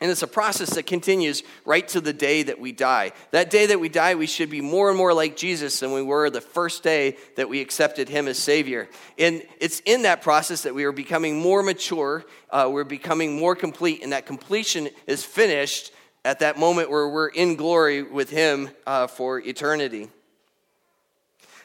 And 0.01 0.10
it's 0.10 0.23
a 0.23 0.28
process 0.28 0.73
that 0.73 0.88
continues 0.88 1.43
right 1.65 1.88
to 1.89 2.01
the 2.01 2.13
day 2.13 2.41
that 2.41 2.60
we 2.60 2.71
die. 2.71 3.12
That 3.30 3.51
day 3.51 3.67
that 3.67 3.80
we 3.80 3.88
die, 3.88 4.15
we 4.15 4.25
should 4.25 4.49
be 4.49 4.62
more 4.62 4.89
and 4.89 4.97
more 4.97 5.13
like 5.13 5.38
Jesus 5.38 5.80
than 5.80 5.93
we 5.93 6.01
were 6.01 6.32
the 6.32 6.41
first 6.41 6.82
day 6.82 7.15
that 7.36 7.47
we 7.47 7.62
accepted 7.62 8.10
Him 8.10 8.28
as 8.28 8.39
Savior. 8.39 8.89
And 9.19 9.43
it's 9.60 9.84
in 9.86 10.01
that 10.01 10.23
process 10.23 10.63
that 10.63 10.73
we 10.73 10.86
are 10.86 10.91
becoming 10.91 11.39
more 11.39 11.62
mature, 11.62 12.25
uh, 12.49 12.67
we're 12.73 12.86
becoming 12.86 13.38
more 13.38 13.56
complete, 13.56 14.01
and 14.01 14.13
that 14.13 14.25
completion 14.25 14.89
is 15.06 15.23
finished 15.23 15.91
at 16.25 16.39
that 16.39 16.57
moment 16.57 16.89
where 16.89 17.07
we're 17.07 17.27
in 17.27 17.55
glory 17.55 18.01
with 18.01 18.31
Him 18.31 18.69
uh, 18.85 19.05
for 19.07 19.39
eternity. 19.39 20.09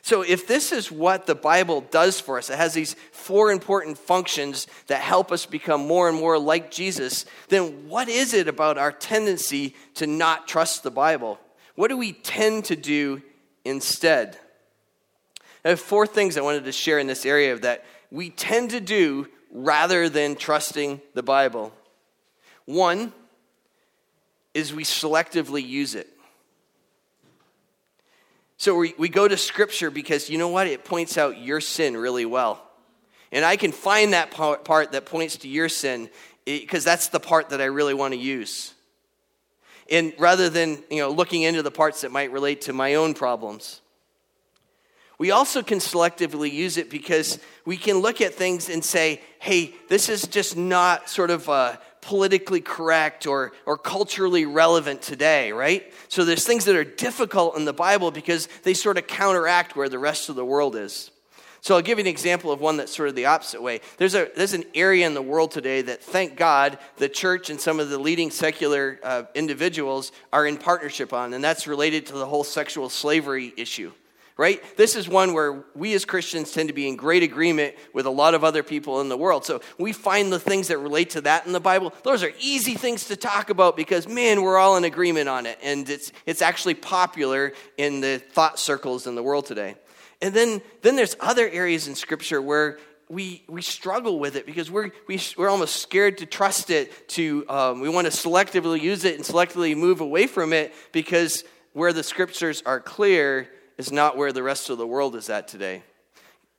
So, 0.03 0.23
if 0.23 0.47
this 0.47 0.71
is 0.71 0.93
what 0.93 1.27
the 1.27 1.35
Bible 1.35 1.81
does 1.81 2.21
for 2.21 2.39
us, 2.39 2.51
it 2.51 2.57
has 2.57 2.75
these 2.75 2.95
four 3.13 3.51
important 3.51 3.99
functions 3.99 4.67
that 4.87 5.01
help 5.01 5.33
us 5.33 5.47
become 5.47 5.87
more 5.87 6.09
and 6.09 6.17
more 6.17 6.39
like 6.39 6.71
Jesus, 6.71 7.27
then 7.49 7.89
what 7.89 8.09
is 8.09 8.33
it 8.33 8.49
about 8.49 8.79
our 8.79 8.93
tendency 8.93 9.75
to 9.95 10.07
not 10.07 10.47
trust 10.47 10.83
the 10.83 10.91
Bible? 10.91 11.39
What 11.75 11.89
do 11.89 11.97
we 11.97 12.13
tend 12.13 12.67
to 12.67 12.77
do 12.77 13.23
instead? 13.65 14.39
I 15.65 15.71
have 15.71 15.81
four 15.81 16.07
things 16.07 16.37
I 16.37 16.43
wanted 16.43 16.65
to 16.65 16.73
share 16.73 16.99
in 16.99 17.07
this 17.07 17.27
area 17.27 17.59
that 17.59 17.85
we 18.11 18.31
tend 18.31 18.71
to 18.71 18.81
do 18.81 19.27
rather 19.53 20.09
than 20.09 20.35
trusting 20.35 21.01
the 21.15 21.23
Bible. 21.23 21.73
One, 22.65 23.13
is 24.55 24.75
we 24.75 24.85
selectively 24.85 25.67
use 25.67 25.95
it. 25.95 26.09
So 28.57 28.75
we, 28.75 28.95
we 28.99 29.09
go 29.09 29.27
to 29.27 29.37
Scripture 29.37 29.91
because 29.91 30.29
you 30.29 30.37
know 30.37 30.49
what? 30.49 30.67
It 30.67 30.85
points 30.85 31.17
out 31.17 31.39
your 31.39 31.61
sin 31.61 31.97
really 31.97 32.27
well. 32.27 32.63
And 33.33 33.45
I 33.45 33.57
can 33.57 33.73
find 33.73 34.13
that 34.13 34.33
part 34.33 34.93
that 34.93 35.07
points 35.07 35.39
to 35.39 35.49
your 35.49 35.69
sin 35.69 36.11
eh, 36.47 36.59
because 36.61 36.85
that's 36.85 37.09
the 37.09 37.21
part 37.21 37.51
that 37.51 37.61
I 37.61 37.67
really 37.67 37.95
want 37.95 38.13
to 38.13 38.21
use. 38.21 38.75
And 39.91 40.13
rather 40.19 40.51
than 40.51 40.83
you 40.91 40.99
know, 40.99 41.11
looking 41.11 41.43
into 41.43 41.63
the 41.63 41.71
parts 41.71 42.03
that 42.03 42.13
might 42.13 42.33
relate 42.33 42.63
to 42.63 42.73
my 42.73 42.97
own 42.97 43.15
problems. 43.15 43.81
We 45.19 45.31
also 45.33 45.63
can 45.63 45.79
selectively 45.79 46.51
use 46.51 46.77
it 46.77 46.89
because 46.89 47.39
we 47.67 47.77
can 47.77 47.99
look 47.99 48.21
at 48.21 48.35
things 48.35 48.69
and 48.71 48.83
say, 48.83 49.21
hey, 49.39 49.75
this 49.89 50.09
is 50.09 50.27
just 50.27 50.57
not 50.57 51.11
sort 51.11 51.31
of 51.31 51.49
a, 51.49 51.79
politically 52.01 52.61
correct 52.61 53.27
or, 53.27 53.53
or 53.67 53.77
culturally 53.77 54.47
relevant 54.47 55.03
today, 55.03 55.53
right? 55.53 55.93
So 56.09 56.25
there's 56.25 56.45
things 56.45 56.65
that 56.65 56.77
are 56.77 56.85
difficult 56.85 57.57
in 57.57 57.65
the 57.65 57.73
Bible 57.73 58.11
because 58.11 58.49
they 58.63 58.75
sort 58.75 58.99
of 58.99 59.07
counteract 59.07 59.77
where 59.77 59.89
the 59.89 59.99
rest 59.99 60.29
of 60.29 60.37
the 60.37 60.45
world 60.45 60.77
is. 60.77 61.11
So 61.63 61.77
I'll 61.77 61.83
give 61.83 61.99
you 61.99 62.05
an 62.05 62.09
example 62.09 62.51
of 62.51 62.61
one 62.61 62.79
that's 62.79 62.95
sort 62.95 63.11
of 63.11 63.15
the 63.15 63.27
opposite 63.27 63.63
way. 63.63 63.81
There's, 63.99 64.15
a, 64.15 64.31
there's 64.35 64.55
an 64.55 64.65
area 64.75 65.07
in 65.07 65.13
the 65.13 65.21
world 65.21 65.51
today 65.51 65.83
that, 65.83 66.03
thank 66.03 66.37
God, 66.37 66.79
the 66.97 67.09
church 67.09 67.51
and 67.51 67.61
some 67.61 67.79
of 67.79 67.91
the 67.91 67.99
leading 67.99 68.31
secular 68.31 68.99
uh, 69.03 69.25
individuals 69.35 70.11
are 70.33 70.47
in 70.47 70.57
partnership 70.57 71.13
on, 71.13 71.35
and 71.35 71.45
that's 71.45 71.67
related 71.67 72.07
to 72.07 72.15
the 72.15 72.25
whole 72.25 72.45
sexual 72.45 72.89
slavery 72.89 73.53
issue 73.59 73.93
right? 74.41 74.63
This 74.79 74.97
is 74.97 75.07
one 75.07 75.35
where 75.35 75.65
we 75.75 75.93
as 75.93 76.07
Christians 76.07 76.51
tend 76.51 76.71
to 76.71 76.73
be 76.73 76.89
in 76.89 76.97
great 76.97 77.23
agreement 77.23 77.75
with 77.93 78.07
a 78.07 78.11
lot 78.11 78.33
of 78.33 78.43
other 78.43 78.63
people 78.63 79.03
in 79.03 79.11
the 79.11 79.17
world. 79.19 79.45
So 79.45 79.61
we 79.79 79.93
find 79.93 80.33
the 80.33 80.41
things 80.41 80.69
that 80.69 80.79
relate 80.79 81.11
to 81.11 81.21
that 81.21 81.45
in 81.45 81.53
the 81.53 81.61
Bible. 81.61 81.93
Those 82.05 82.23
are 82.23 82.33
easy 82.41 82.75
things 82.75 83.09
to 83.09 83.17
talk 83.17 83.51
about 83.51 83.77
because, 83.77 84.09
man, 84.09 84.41
we're 84.41 84.57
all 84.57 84.79
in 84.79 84.85
agreement 84.85 85.29
on 85.29 85.45
it. 85.45 85.59
And 85.63 85.87
it's, 85.91 86.11
it's 86.25 86.41
actually 86.41 86.73
popular 86.73 87.53
in 87.77 88.01
the 88.01 88.17
thought 88.17 88.59
circles 88.59 89.07
in 89.07 89.15
the 89.15 89.23
world 89.23 89.45
today. 89.45 89.75
And 90.23 90.33
then, 90.33 90.63
then 90.81 90.97
there's 90.97 91.17
other 91.21 91.47
areas 91.47 91.87
in 91.87 91.95
Scripture 91.95 92.41
where 92.41 92.79
we, 93.11 93.45
we 93.47 93.61
struggle 93.61 94.19
with 94.19 94.37
it 94.37 94.47
because 94.47 94.71
we're, 94.71 94.91
we, 95.07 95.21
we're 95.37 95.51
almost 95.51 95.83
scared 95.83 96.17
to 96.17 96.25
trust 96.25 96.71
it, 96.71 97.09
to, 97.11 97.45
um, 97.51 97.81
we 97.81 97.91
want 97.91 98.11
to 98.11 98.11
selectively 98.11 98.81
use 98.81 99.05
it 99.05 99.17
and 99.17 99.23
selectively 99.23 99.77
move 99.77 100.01
away 100.01 100.27
from 100.27 100.55
it 100.55 100.73
because 100.93 101.45
where 101.75 101.93
the 101.93 102.03
Scriptures 102.03 102.63
are 102.65 102.81
clear, 102.81 103.47
is 103.81 103.91
not 103.91 104.15
where 104.15 104.31
the 104.31 104.43
rest 104.43 104.69
of 104.69 104.77
the 104.77 104.87
world 104.87 105.17
is 105.17 105.31
at 105.31 105.49
today. 105.49 105.83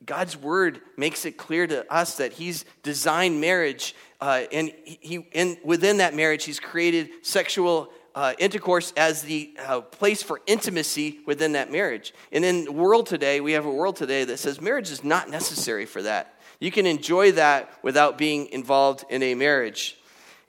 God's 0.04 0.36
word 0.36 0.82
makes 0.98 1.24
it 1.24 1.38
clear 1.38 1.68
to 1.68 1.86
us 1.94 2.18
that 2.18 2.34
He's 2.34 2.66
designed 2.82 3.40
marriage, 3.40 3.96
uh, 4.20 4.42
and 4.52 4.74
He, 4.86 5.28
and 5.36 5.56
within 5.64 5.98
that 5.98 6.16
marriage, 6.16 6.46
He's 6.46 6.60
created 6.60 7.12
sexual 7.22 7.92
uh, 8.16 8.34
intercourse 8.40 8.92
as 8.98 9.22
the 9.22 9.54
uh, 9.60 9.82
place 9.82 10.24
for 10.24 10.42
intimacy 10.48 11.20
within 11.28 11.52
that 11.52 11.72
marriage. 11.72 12.12
And 12.32 12.44
in 12.44 12.66
the 12.66 12.72
world 12.72 13.06
today, 13.06 13.40
we 13.40 13.52
have 13.52 13.66
a 13.66 13.72
world 13.72 13.98
today 13.98 14.24
that 14.24 14.38
says 14.38 14.60
marriage 14.60 14.90
is 14.90 15.04
not 15.04 15.30
necessary 15.30 15.86
for 15.86 16.02
that. 16.02 16.40
You 16.60 16.72
can 16.72 16.88
enjoy 16.88 17.34
that 17.34 17.72
without 17.84 18.18
being 18.18 18.48
involved 18.48 19.06
in 19.12 19.22
a 19.22 19.36
marriage. 19.36 20.01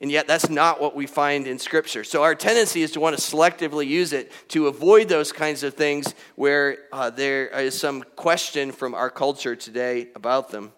And 0.03 0.11
yet, 0.11 0.27
that's 0.27 0.49
not 0.49 0.81
what 0.81 0.97
we 0.97 1.07
find 1.07 1.47
in 1.47 1.57
Scripture. 1.57 2.03
So, 2.03 2.23
our 2.23 2.35
tendency 2.35 2.81
is 2.81 2.91
to 2.91 2.99
want 2.99 3.17
to 3.17 3.21
selectively 3.21 3.87
use 3.87 4.11
it 4.11 4.33
to 4.49 4.67
avoid 4.67 5.07
those 5.07 5.31
kinds 5.31 5.63
of 5.63 5.75
things 5.75 6.13
where 6.35 6.77
uh, 6.91 7.09
there 7.09 7.47
is 7.47 7.79
some 7.79 8.03
question 8.17 8.73
from 8.73 8.95
our 8.95 9.09
culture 9.09 9.55
today 9.55 10.09
about 10.13 10.49
them. 10.49 10.73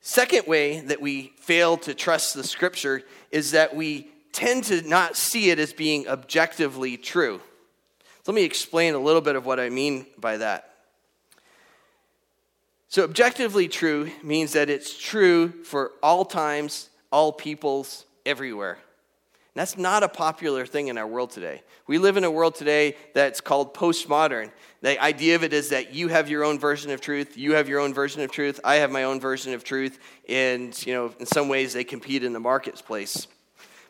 Second 0.00 0.48
way 0.48 0.80
that 0.80 1.00
we 1.00 1.32
fail 1.36 1.76
to 1.76 1.94
trust 1.94 2.34
the 2.34 2.42
Scripture 2.42 3.02
is 3.30 3.52
that 3.52 3.76
we 3.76 4.08
tend 4.32 4.64
to 4.64 4.82
not 4.82 5.16
see 5.16 5.50
it 5.50 5.60
as 5.60 5.72
being 5.72 6.08
objectively 6.08 6.96
true. 6.96 7.40
Let 8.26 8.34
me 8.34 8.42
explain 8.42 8.94
a 8.94 8.98
little 8.98 9.20
bit 9.20 9.36
of 9.36 9.46
what 9.46 9.60
I 9.60 9.70
mean 9.70 10.06
by 10.18 10.38
that. 10.38 10.69
So, 12.90 13.04
objectively 13.04 13.68
true 13.68 14.10
means 14.20 14.54
that 14.54 14.68
it's 14.68 14.98
true 14.98 15.62
for 15.62 15.92
all 16.02 16.24
times, 16.24 16.90
all 17.12 17.32
peoples, 17.32 18.04
everywhere. 18.26 18.72
And 18.72 19.54
that's 19.54 19.78
not 19.78 20.02
a 20.02 20.08
popular 20.08 20.66
thing 20.66 20.88
in 20.88 20.98
our 20.98 21.06
world 21.06 21.30
today. 21.30 21.62
We 21.86 21.98
live 21.98 22.16
in 22.16 22.24
a 22.24 22.30
world 22.32 22.56
today 22.56 22.96
that's 23.14 23.40
called 23.40 23.74
postmodern. 23.74 24.50
The 24.82 25.00
idea 25.00 25.36
of 25.36 25.44
it 25.44 25.52
is 25.52 25.68
that 25.68 25.94
you 25.94 26.08
have 26.08 26.28
your 26.28 26.42
own 26.42 26.58
version 26.58 26.90
of 26.90 27.00
truth, 27.00 27.36
you 27.36 27.52
have 27.52 27.68
your 27.68 27.78
own 27.78 27.94
version 27.94 28.22
of 28.22 28.32
truth, 28.32 28.58
I 28.64 28.76
have 28.76 28.90
my 28.90 29.04
own 29.04 29.20
version 29.20 29.54
of 29.54 29.62
truth, 29.62 30.00
and 30.28 30.76
you 30.84 30.92
know, 30.92 31.14
in 31.20 31.26
some 31.26 31.48
ways 31.48 31.72
they 31.72 31.84
compete 31.84 32.24
in 32.24 32.32
the 32.32 32.40
marketplace. 32.40 33.28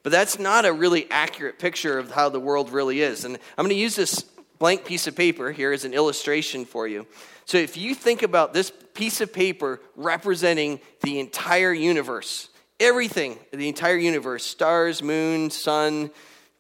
But 0.03 0.13
that's 0.13 0.39
not 0.39 0.67
a 0.67 0.75
really 0.75 1.11
accurate 1.11 1.59
picture 1.59 1.99
of 1.99 2.11
how 2.11 2.29
the 2.29 2.41
world 2.41 2.69
really 2.69 3.01
is. 3.01 3.25
And 3.25 3.39
I'm 3.57 3.65
going 3.65 3.75
to 3.75 3.81
use 3.81 3.97
this 3.97 4.27
blank 4.59 4.85
piece 4.85 5.07
of 5.07 5.17
paper 5.17 5.53
here 5.53 5.73
as 5.73 5.87
an 5.87 5.95
illustration 5.95 6.67
for 6.67 6.87
you. 6.87 7.07
So 7.51 7.59
if 7.59 7.77
you 7.77 7.97
think 7.97 8.23
about 8.23 8.55
this 8.55 8.73
piece 8.95 9.21
of 9.21 9.33
paper 9.33 9.81
representing 9.97 10.79
the 11.03 11.19
entire 11.19 11.73
universe, 11.73 12.49
everything, 12.79 13.41
the 13.53 13.67
entire 13.67 13.97
universe, 13.97 14.47
stars, 14.47 15.03
moon, 15.03 15.51
sun, 15.51 16.13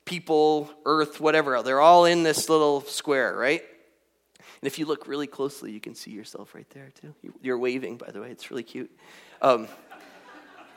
people, 0.04 0.68
earth, 0.84 1.20
whatever, 1.20 1.62
they're 1.62 1.80
all 1.80 2.06
in 2.06 2.24
this 2.24 2.48
little 2.48 2.80
square, 2.80 3.36
right? 3.36 3.62
And 4.38 4.66
if 4.66 4.80
you 4.80 4.84
look 4.84 5.06
really 5.06 5.28
closely, 5.28 5.70
you 5.70 5.78
can 5.78 5.94
see 5.94 6.10
yourself 6.10 6.56
right 6.56 6.68
there 6.70 6.90
too. 7.00 7.14
You're 7.40 7.58
waving, 7.58 7.96
by 7.96 8.10
the 8.10 8.20
way, 8.20 8.32
it's 8.32 8.50
really 8.50 8.64
cute. 8.64 8.90
Um, 9.40 9.68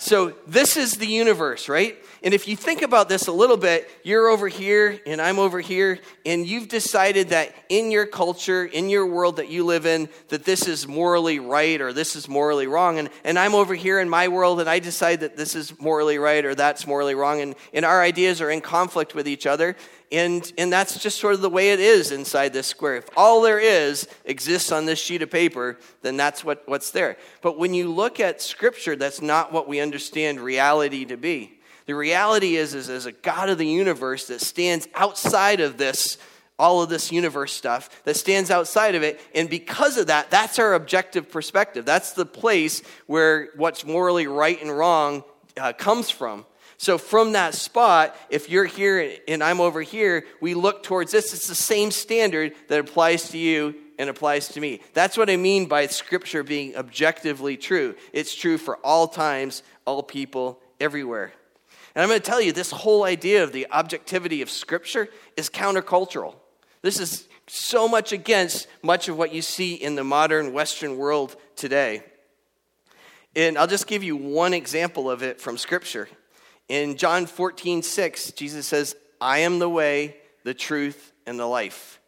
so, 0.04 0.34
this 0.46 0.76
is 0.76 0.98
the 0.98 1.08
universe, 1.08 1.70
right? 1.70 1.96
And 2.24 2.34
if 2.34 2.46
you 2.46 2.58
think 2.58 2.82
about 2.82 3.08
this 3.08 3.28
a 3.28 3.32
little 3.32 3.56
bit, 3.56 3.90
you're 4.04 4.28
over 4.28 4.50
here 4.50 5.00
and 5.08 5.22
I'm 5.22 5.40
over 5.40 5.62
here, 5.62 5.98
and 6.26 6.46
you've 6.46 6.68
decided 6.68 7.30
that 7.30 7.56
in 7.70 7.90
your 7.90 8.06
culture, 8.06 8.66
in 8.66 8.90
your 8.90 9.06
world 9.06 9.38
that 9.38 9.48
you 9.48 9.66
live 9.66 9.86
in, 9.86 10.10
that 10.28 10.44
this 10.44 10.68
is 10.68 10.90
morally 10.90 11.40
right 11.40 11.80
or 11.80 11.94
this 11.94 12.18
is 12.18 12.28
morally 12.28 12.68
wrong. 12.68 13.00
And, 13.00 13.10
and 13.24 13.40
I'm 13.40 13.56
over 13.56 13.74
here 13.74 14.02
in 14.02 14.10
my 14.10 14.28
world 14.28 14.60
and 14.60 14.70
I 14.70 14.80
decide 14.80 15.22
that 15.22 15.38
this 15.38 15.56
is 15.56 15.80
morally 15.80 16.18
right 16.18 16.44
or 16.44 16.54
that's 16.54 16.86
morally 16.86 17.16
wrong. 17.16 17.40
And, 17.40 17.56
and 17.74 17.86
our 17.86 18.02
ideas 18.02 18.42
are 18.42 18.50
in 18.50 18.60
conflict 18.60 19.16
with 19.16 19.26
each 19.26 19.48
other. 19.48 19.78
And, 20.14 20.54
and 20.60 20.72
that's 20.72 21.02
just 21.02 21.20
sort 21.20 21.34
of 21.34 21.42
the 21.42 21.50
way 21.50 21.72
it 21.72 21.80
is 21.80 22.12
inside 22.12 22.54
this 22.54 22.68
square. 22.68 22.98
If 22.98 23.10
all 23.18 23.42
there 23.42 23.60
is 23.60 24.08
exists 24.26 24.72
on 24.72 24.86
this 24.86 25.00
sheet 25.00 25.24
of 25.24 25.32
paper, 25.32 25.80
then 26.04 26.18
that's 26.18 26.46
what, 26.46 26.62
what's 26.68 26.92
there. 26.92 27.18
But 27.42 27.58
when 27.58 27.74
you 27.74 27.92
look 27.92 28.20
at 28.20 28.40
Scripture, 28.40 28.96
that's 28.96 29.24
not 29.24 29.52
what 29.52 29.68
we 29.68 29.80
understand 29.80 30.40
reality 30.40 31.04
to 31.06 31.18
be. 31.18 31.60
The 31.88 31.96
reality 31.96 32.58
is, 32.58 32.76
is 32.76 32.90
as 32.90 33.08
a 33.08 33.12
God 33.12 33.50
of 33.50 33.58
the 33.58 33.66
universe 33.66 34.28
that 34.28 34.42
stands 34.42 34.88
outside 34.94 35.60
of 35.60 35.78
this, 35.78 36.20
all 36.60 36.84
of 36.84 36.90
this 36.90 37.12
universe 37.12 37.52
stuff, 37.52 38.04
that 38.04 38.16
stands 38.16 38.52
outside 38.52 38.94
of 38.94 39.02
it. 39.02 39.20
And 39.34 39.50
because 39.50 39.98
of 39.98 40.08
that, 40.08 40.30
that's 40.30 40.60
our 40.60 40.76
objective 40.76 41.32
perspective. 41.32 41.86
That's 41.86 42.14
the 42.14 42.28
place 42.28 42.84
where 43.08 43.50
what's 43.56 43.84
morally 43.84 44.28
right 44.28 44.62
and 44.62 44.72
wrong 44.72 45.24
uh, 45.58 45.74
comes 45.74 46.12
from. 46.12 46.46
So, 46.84 46.98
from 46.98 47.32
that 47.32 47.54
spot, 47.54 48.14
if 48.30 48.50
you're 48.50 48.66
here 48.66 49.16
and 49.26 49.42
I'm 49.42 49.62
over 49.62 49.82
here, 49.82 50.26
we 50.42 50.54
look 50.54 50.84
towards 50.84 51.14
this. 51.14 51.34
It's 51.34 51.48
the 51.48 51.56
same 51.56 51.92
standard 51.92 52.52
that 52.68 52.78
applies 52.78 53.30
to 53.30 53.38
you 53.38 53.76
and 53.98 54.10
applies 54.10 54.50
to 54.50 54.60
me. 54.60 54.82
That's 54.94 55.16
what 55.16 55.30
I 55.30 55.38
mean 55.38 55.68
by 55.68 55.88
Scripture 55.88 56.44
being 56.44 56.76
objectively 56.76 57.56
true. 57.56 57.96
It's 58.12 58.36
true 58.36 58.58
for 58.58 58.76
all 58.84 59.08
times, 59.08 59.64
all 59.86 60.04
people, 60.04 60.60
everywhere. 60.82 61.32
And 61.96 62.04
I'm 62.04 62.10
going 62.10 62.20
to 62.20 62.26
tell 62.26 62.42
you, 62.42 62.52
this 62.52 62.72
whole 62.72 63.06
idea 63.06 63.46
of 63.46 63.54
the 63.54 63.66
objectivity 63.72 64.42
of 64.42 64.50
Scripture 64.50 65.08
is 65.38 65.50
countercultural. 65.50 66.36
This 66.82 67.00
is 67.00 67.30
so 67.48 67.88
much 67.88 68.12
against 68.12 68.68
much 68.82 69.08
of 69.08 69.18
what 69.18 69.34
you 69.34 69.42
see 69.42 69.76
in 69.76 69.96
the 69.96 70.04
modern 70.04 70.52
Western 70.52 70.98
world 70.98 71.38
today. 71.56 72.04
And 73.38 73.58
I'll 73.58 73.68
just 73.68 73.88
give 73.88 74.04
you 74.04 74.18
one 74.18 74.54
example 74.54 75.10
of 75.10 75.24
it 75.24 75.40
from 75.40 75.58
Scripture. 75.58 76.10
In 76.70 76.98
John 76.98 77.26
14, 77.26 77.84
6, 77.84 78.32
Jesus 78.32 78.66
says, 78.66 78.96
I 79.20 79.40
am 79.40 79.60
the 79.60 79.70
way, 79.70 80.18
the 80.44 80.54
truth, 80.54 81.12
and 81.26 81.40
the 81.40 81.46
life. 81.46 82.00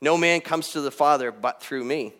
No 0.00 0.16
man 0.16 0.40
comes 0.40 0.72
to 0.72 0.80
the 0.80 0.90
Father 0.90 1.32
but 1.32 1.62
through 1.62 1.84
me. 1.84 2.14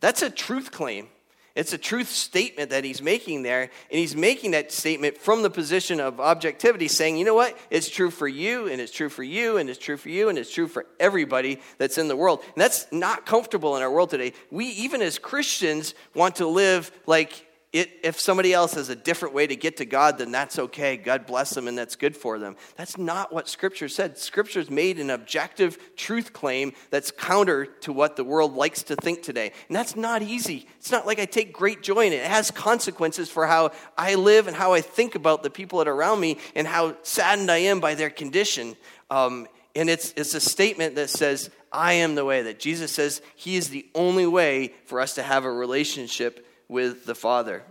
That's 0.00 0.22
a 0.22 0.30
truth 0.30 0.70
claim. 0.70 1.08
It's 1.56 1.72
a 1.72 1.78
truth 1.78 2.08
statement 2.08 2.70
that 2.70 2.84
he's 2.84 3.02
making 3.02 3.42
there, 3.42 3.62
and 3.62 3.70
he's 3.90 4.14
making 4.14 4.52
that 4.52 4.70
statement 4.70 5.18
from 5.18 5.42
the 5.42 5.50
position 5.50 5.98
of 5.98 6.20
objectivity, 6.20 6.86
saying, 6.86 7.16
you 7.16 7.24
know 7.24 7.34
what? 7.34 7.58
It's 7.70 7.88
true 7.88 8.10
for 8.10 8.28
you, 8.28 8.68
and 8.68 8.80
it's 8.80 8.92
true 8.92 9.08
for 9.08 9.24
you, 9.24 9.56
and 9.56 9.68
it's 9.68 9.78
true 9.78 9.96
for 9.96 10.08
you, 10.08 10.28
and 10.28 10.38
it's 10.38 10.52
true 10.52 10.68
for 10.68 10.86
everybody 11.00 11.60
that's 11.76 11.98
in 11.98 12.06
the 12.06 12.16
world. 12.16 12.40
And 12.54 12.62
that's 12.62 12.86
not 12.92 13.26
comfortable 13.26 13.76
in 13.76 13.82
our 13.82 13.90
world 13.90 14.10
today. 14.10 14.32
We, 14.50 14.66
even 14.66 15.02
as 15.02 15.18
Christians, 15.18 15.94
want 16.14 16.36
to 16.36 16.46
live 16.46 16.92
like 17.06 17.46
it, 17.72 18.00
if 18.02 18.18
somebody 18.18 18.52
else 18.52 18.74
has 18.74 18.88
a 18.88 18.96
different 18.96 19.32
way 19.32 19.46
to 19.46 19.54
get 19.54 19.76
to 19.76 19.84
God, 19.84 20.18
then 20.18 20.32
that's 20.32 20.58
okay. 20.58 20.96
God 20.96 21.24
bless 21.24 21.50
them 21.50 21.68
and 21.68 21.78
that's 21.78 21.94
good 21.94 22.16
for 22.16 22.36
them. 22.36 22.56
That's 22.74 22.98
not 22.98 23.32
what 23.32 23.48
Scripture 23.48 23.88
said. 23.88 24.18
Scripture's 24.18 24.68
made 24.68 24.98
an 24.98 25.08
objective 25.08 25.78
truth 25.94 26.32
claim 26.32 26.72
that's 26.90 27.12
counter 27.12 27.66
to 27.82 27.92
what 27.92 28.16
the 28.16 28.24
world 28.24 28.56
likes 28.56 28.82
to 28.84 28.96
think 28.96 29.22
today. 29.22 29.52
And 29.68 29.76
that's 29.76 29.94
not 29.94 30.20
easy. 30.20 30.66
It's 30.78 30.90
not 30.90 31.06
like 31.06 31.20
I 31.20 31.26
take 31.26 31.52
great 31.52 31.80
joy 31.80 32.06
in 32.06 32.12
it. 32.12 32.16
It 32.16 32.26
has 32.26 32.50
consequences 32.50 33.30
for 33.30 33.46
how 33.46 33.70
I 33.96 34.16
live 34.16 34.48
and 34.48 34.56
how 34.56 34.72
I 34.72 34.80
think 34.80 35.14
about 35.14 35.44
the 35.44 35.50
people 35.50 35.78
that 35.78 35.86
are 35.86 35.94
around 35.94 36.18
me 36.18 36.38
and 36.56 36.66
how 36.66 36.96
saddened 37.04 37.52
I 37.52 37.58
am 37.58 37.78
by 37.78 37.94
their 37.94 38.10
condition. 38.10 38.74
Um, 39.10 39.46
and 39.76 39.88
it's, 39.88 40.12
it's 40.16 40.34
a 40.34 40.40
statement 40.40 40.96
that 40.96 41.10
says, 41.10 41.50
I 41.70 41.92
am 41.94 42.16
the 42.16 42.24
way, 42.24 42.42
that 42.42 42.58
Jesus 42.58 42.90
says 42.90 43.22
He 43.36 43.54
is 43.54 43.68
the 43.68 43.86
only 43.94 44.26
way 44.26 44.74
for 44.86 45.00
us 45.00 45.14
to 45.14 45.22
have 45.22 45.44
a 45.44 45.52
relationship 45.52 46.44
with 46.70 47.04
the 47.04 47.14
Father. 47.14 47.64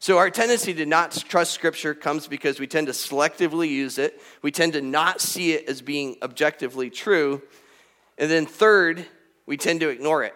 So, 0.00 0.18
our 0.18 0.30
tendency 0.30 0.74
to 0.74 0.86
not 0.86 1.12
trust 1.28 1.52
Scripture 1.52 1.94
comes 1.94 2.28
because 2.28 2.60
we 2.60 2.66
tend 2.66 2.86
to 2.88 2.92
selectively 2.92 3.68
use 3.68 3.98
it. 3.98 4.20
We 4.42 4.50
tend 4.50 4.74
to 4.74 4.82
not 4.82 5.20
see 5.20 5.52
it 5.52 5.68
as 5.68 5.82
being 5.82 6.16
objectively 6.22 6.90
true. 6.90 7.42
And 8.16 8.30
then, 8.30 8.46
third, 8.46 9.06
we 9.46 9.56
tend 9.56 9.80
to 9.80 9.88
ignore 9.88 10.22
it. 10.22 10.34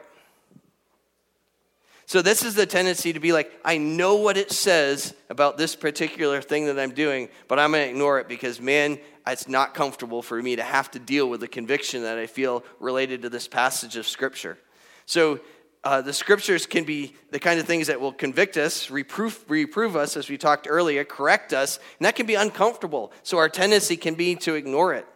So, 2.07 2.23
this 2.23 2.45
is 2.45 2.55
the 2.55 2.67
tendency 2.67 3.13
to 3.13 3.21
be 3.21 3.33
like, 3.33 3.53
I 3.65 3.79
know 3.79 4.17
what 4.17 4.37
it 4.37 4.51
says 4.51 5.15
about 5.31 5.59
this 5.59 5.77
particular 5.77 6.43
thing 6.43 6.67
that 6.67 6.79
I'm 6.79 6.93
doing, 6.93 7.29
but 7.47 7.61
I'm 7.61 7.71
going 7.71 7.85
to 7.85 7.91
ignore 7.91 8.19
it 8.19 8.29
because, 8.29 8.61
man, 8.61 8.99
it's 9.27 9.47
not 9.47 9.75
comfortable 9.75 10.23
for 10.23 10.43
me 10.43 10.57
to 10.57 10.63
have 10.63 10.91
to 10.93 10.99
deal 10.99 11.31
with 11.31 11.41
the 11.41 11.49
conviction 11.49 12.03
that 12.03 12.19
I 12.19 12.27
feel 12.27 12.65
related 12.81 13.23
to 13.23 13.29
this 13.29 13.47
passage 13.47 13.97
of 13.97 14.09
Scripture. 14.09 14.59
So, 15.07 15.41
uh, 15.85 16.01
the 16.01 16.13
scriptures 16.13 16.65
can 16.65 16.85
be 16.85 17.15
the 17.31 17.41
kind 17.41 17.59
of 17.59 17.67
things 17.67 17.89
that 17.89 18.01
will 18.01 18.13
convict 18.13 18.57
us, 18.57 18.89
reproof, 18.91 19.45
reprove 19.49 19.97
us, 19.97 20.17
as 20.17 20.29
we 20.29 20.39
talked 20.39 20.67
earlier, 20.71 21.05
correct 21.05 21.53
us, 21.53 21.79
and 21.99 22.07
that 22.07 22.15
can 22.15 22.27
be 22.27 22.37
uncomfortable. 22.37 23.13
So 23.25 23.39
our 23.39 23.49
tendency 23.49 23.97
can 23.97 24.15
be 24.15 24.37
to 24.37 24.55
ignore 24.55 24.95
it. 24.95 25.07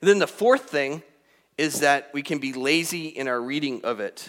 And 0.00 0.08
then 0.08 0.18
the 0.18 0.26
fourth 0.26 0.68
thing 0.68 1.02
is 1.56 1.80
that 1.80 2.10
we 2.12 2.22
can 2.22 2.38
be 2.38 2.52
lazy 2.52 3.06
in 3.06 3.26
our 3.26 3.40
reading 3.40 3.82
of 3.84 4.00
it. 4.00 4.28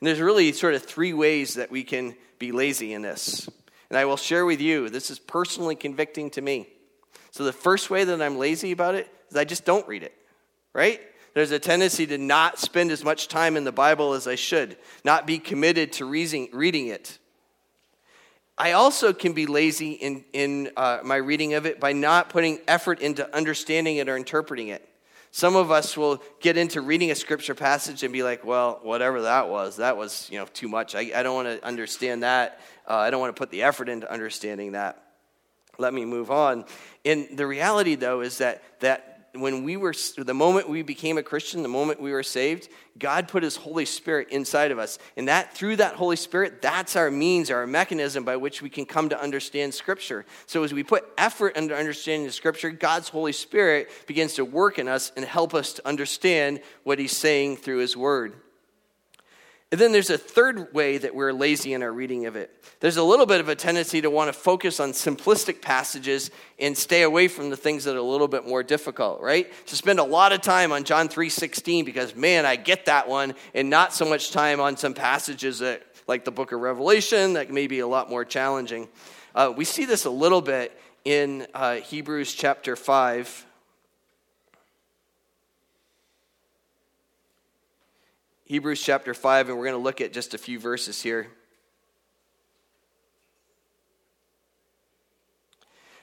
And 0.00 0.06
there's 0.06 0.20
really 0.20 0.52
sort 0.52 0.74
of 0.74 0.84
three 0.84 1.12
ways 1.12 1.54
that 1.54 1.70
we 1.70 1.82
can 1.82 2.14
be 2.38 2.52
lazy 2.52 2.92
in 2.92 3.02
this. 3.02 3.48
And 3.90 3.98
I 3.98 4.04
will 4.04 4.16
share 4.16 4.44
with 4.44 4.60
you, 4.60 4.88
this 4.88 5.10
is 5.10 5.18
personally 5.18 5.74
convicting 5.74 6.30
to 6.30 6.42
me. 6.42 6.68
So 7.32 7.42
the 7.42 7.52
first 7.52 7.90
way 7.90 8.04
that 8.04 8.22
I'm 8.22 8.38
lazy 8.38 8.70
about 8.70 8.94
it 8.94 9.10
is 9.30 9.36
I 9.36 9.44
just 9.44 9.64
don't 9.64 9.86
read 9.88 10.04
it, 10.04 10.14
right? 10.72 11.00
There's 11.34 11.50
a 11.50 11.58
tendency 11.58 12.06
to 12.06 12.16
not 12.16 12.58
spend 12.58 12.90
as 12.90 13.04
much 13.04 13.28
time 13.28 13.56
in 13.56 13.64
the 13.64 13.72
Bible 13.72 14.14
as 14.14 14.26
I 14.26 14.36
should, 14.36 14.76
not 15.04 15.26
be 15.26 15.38
committed 15.38 15.92
to 15.94 16.04
reading, 16.04 16.48
it. 16.86 17.18
I 18.56 18.72
also 18.72 19.12
can 19.12 19.32
be 19.32 19.46
lazy 19.46 19.92
in, 19.92 20.24
in 20.32 20.70
uh, 20.76 21.00
my 21.02 21.16
reading 21.16 21.54
of 21.54 21.66
it 21.66 21.80
by 21.80 21.92
not 21.92 22.28
putting 22.28 22.60
effort 22.68 23.00
into 23.00 23.34
understanding 23.34 23.96
it 23.96 24.08
or 24.08 24.16
interpreting 24.16 24.68
it. 24.68 24.88
Some 25.32 25.56
of 25.56 25.72
us 25.72 25.96
will 25.96 26.22
get 26.40 26.56
into 26.56 26.80
reading 26.80 27.10
a 27.10 27.16
scripture 27.16 27.56
passage 27.56 28.04
and 28.04 28.12
be 28.12 28.22
like, 28.22 28.44
well, 28.44 28.78
whatever 28.84 29.22
that 29.22 29.48
was, 29.48 29.78
that 29.78 29.96
was 29.96 30.28
you 30.30 30.38
know, 30.38 30.46
too 30.46 30.68
much. 30.68 30.94
I, 30.94 31.10
I 31.12 31.24
don't 31.24 31.34
want 31.34 31.48
to 31.48 31.66
understand 31.66 32.22
that. 32.22 32.60
Uh, 32.88 32.94
I 32.98 33.10
don't 33.10 33.20
want 33.20 33.34
to 33.34 33.40
put 33.40 33.50
the 33.50 33.64
effort 33.64 33.88
into 33.88 34.10
understanding 34.10 34.72
that. 34.72 35.02
Let 35.76 35.92
me 35.92 36.04
move 36.04 36.30
on. 36.30 36.64
And 37.04 37.26
the 37.36 37.48
reality, 37.48 37.96
though, 37.96 38.20
is 38.20 38.38
that, 38.38 38.62
that 38.78 39.13
when 39.40 39.64
we 39.64 39.76
were, 39.76 39.94
the 40.16 40.34
moment 40.34 40.68
we 40.68 40.82
became 40.82 41.18
a 41.18 41.22
Christian, 41.22 41.62
the 41.62 41.68
moment 41.68 42.00
we 42.00 42.12
were 42.12 42.22
saved, 42.22 42.68
God 42.98 43.26
put 43.28 43.42
His 43.42 43.56
Holy 43.56 43.84
Spirit 43.84 44.28
inside 44.30 44.70
of 44.70 44.78
us. 44.78 44.98
And 45.16 45.28
that, 45.28 45.54
through 45.54 45.76
that 45.76 45.94
Holy 45.94 46.16
Spirit, 46.16 46.62
that's 46.62 46.94
our 46.94 47.10
means, 47.10 47.50
our 47.50 47.66
mechanism 47.66 48.24
by 48.24 48.36
which 48.36 48.62
we 48.62 48.70
can 48.70 48.86
come 48.86 49.08
to 49.08 49.20
understand 49.20 49.74
Scripture. 49.74 50.24
So 50.46 50.62
as 50.62 50.72
we 50.72 50.84
put 50.84 51.08
effort 51.18 51.56
into 51.56 51.74
understanding 51.76 52.26
the 52.26 52.32
Scripture, 52.32 52.70
God's 52.70 53.08
Holy 53.08 53.32
Spirit 53.32 53.90
begins 54.06 54.34
to 54.34 54.44
work 54.44 54.78
in 54.78 54.86
us 54.86 55.10
and 55.16 55.24
help 55.24 55.54
us 55.54 55.72
to 55.74 55.88
understand 55.88 56.60
what 56.84 56.98
He's 56.98 57.16
saying 57.16 57.56
through 57.56 57.78
His 57.78 57.96
Word. 57.96 58.34
And 59.74 59.80
then 59.80 59.90
there's 59.90 60.10
a 60.10 60.16
third 60.16 60.72
way 60.72 60.98
that 60.98 61.16
we're 61.16 61.32
lazy 61.32 61.72
in 61.72 61.82
our 61.82 61.90
reading 61.90 62.26
of 62.26 62.36
it. 62.36 62.62
There's 62.78 62.96
a 62.96 63.02
little 63.02 63.26
bit 63.26 63.40
of 63.40 63.48
a 63.48 63.56
tendency 63.56 64.00
to 64.02 64.08
want 64.08 64.28
to 64.28 64.32
focus 64.32 64.78
on 64.78 64.92
simplistic 64.92 65.60
passages 65.60 66.30
and 66.60 66.78
stay 66.78 67.02
away 67.02 67.26
from 67.26 67.50
the 67.50 67.56
things 67.56 67.82
that 67.82 67.96
are 67.96 67.98
a 67.98 68.02
little 68.02 68.28
bit 68.28 68.46
more 68.46 68.62
difficult, 68.62 69.20
right? 69.20 69.52
To 69.66 69.74
spend 69.74 69.98
a 69.98 70.04
lot 70.04 70.30
of 70.30 70.42
time 70.42 70.70
on 70.70 70.84
John 70.84 71.08
3:16 71.08 71.84
because 71.84 72.14
man, 72.14 72.46
I 72.46 72.54
get 72.54 72.84
that 72.84 73.08
one 73.08 73.34
and 73.52 73.68
not 73.68 73.92
so 73.92 74.04
much 74.04 74.30
time 74.30 74.60
on 74.60 74.76
some 74.76 74.94
passages 74.94 75.58
that 75.58 75.82
like 76.06 76.24
the 76.24 76.30
book 76.30 76.52
of 76.52 76.60
Revelation 76.60 77.32
that 77.32 77.50
may 77.50 77.66
be 77.66 77.80
a 77.80 77.86
lot 77.88 78.08
more 78.08 78.24
challenging. 78.24 78.86
Uh, 79.34 79.52
we 79.56 79.64
see 79.64 79.86
this 79.86 80.04
a 80.04 80.10
little 80.10 80.40
bit 80.40 80.80
in 81.04 81.48
uh, 81.52 81.78
Hebrews 81.78 82.32
chapter 82.32 82.76
5 82.76 83.44
Hebrews 88.46 88.82
chapter 88.82 89.14
5, 89.14 89.48
and 89.48 89.56
we're 89.56 89.64
going 89.64 89.78
to 89.78 89.82
look 89.82 90.02
at 90.02 90.12
just 90.12 90.34
a 90.34 90.38
few 90.38 90.58
verses 90.58 91.00
here. 91.00 91.28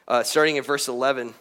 Uh, 0.07 0.23
starting 0.23 0.57
at 0.57 0.65
verse 0.65 0.87
11. 0.87 1.35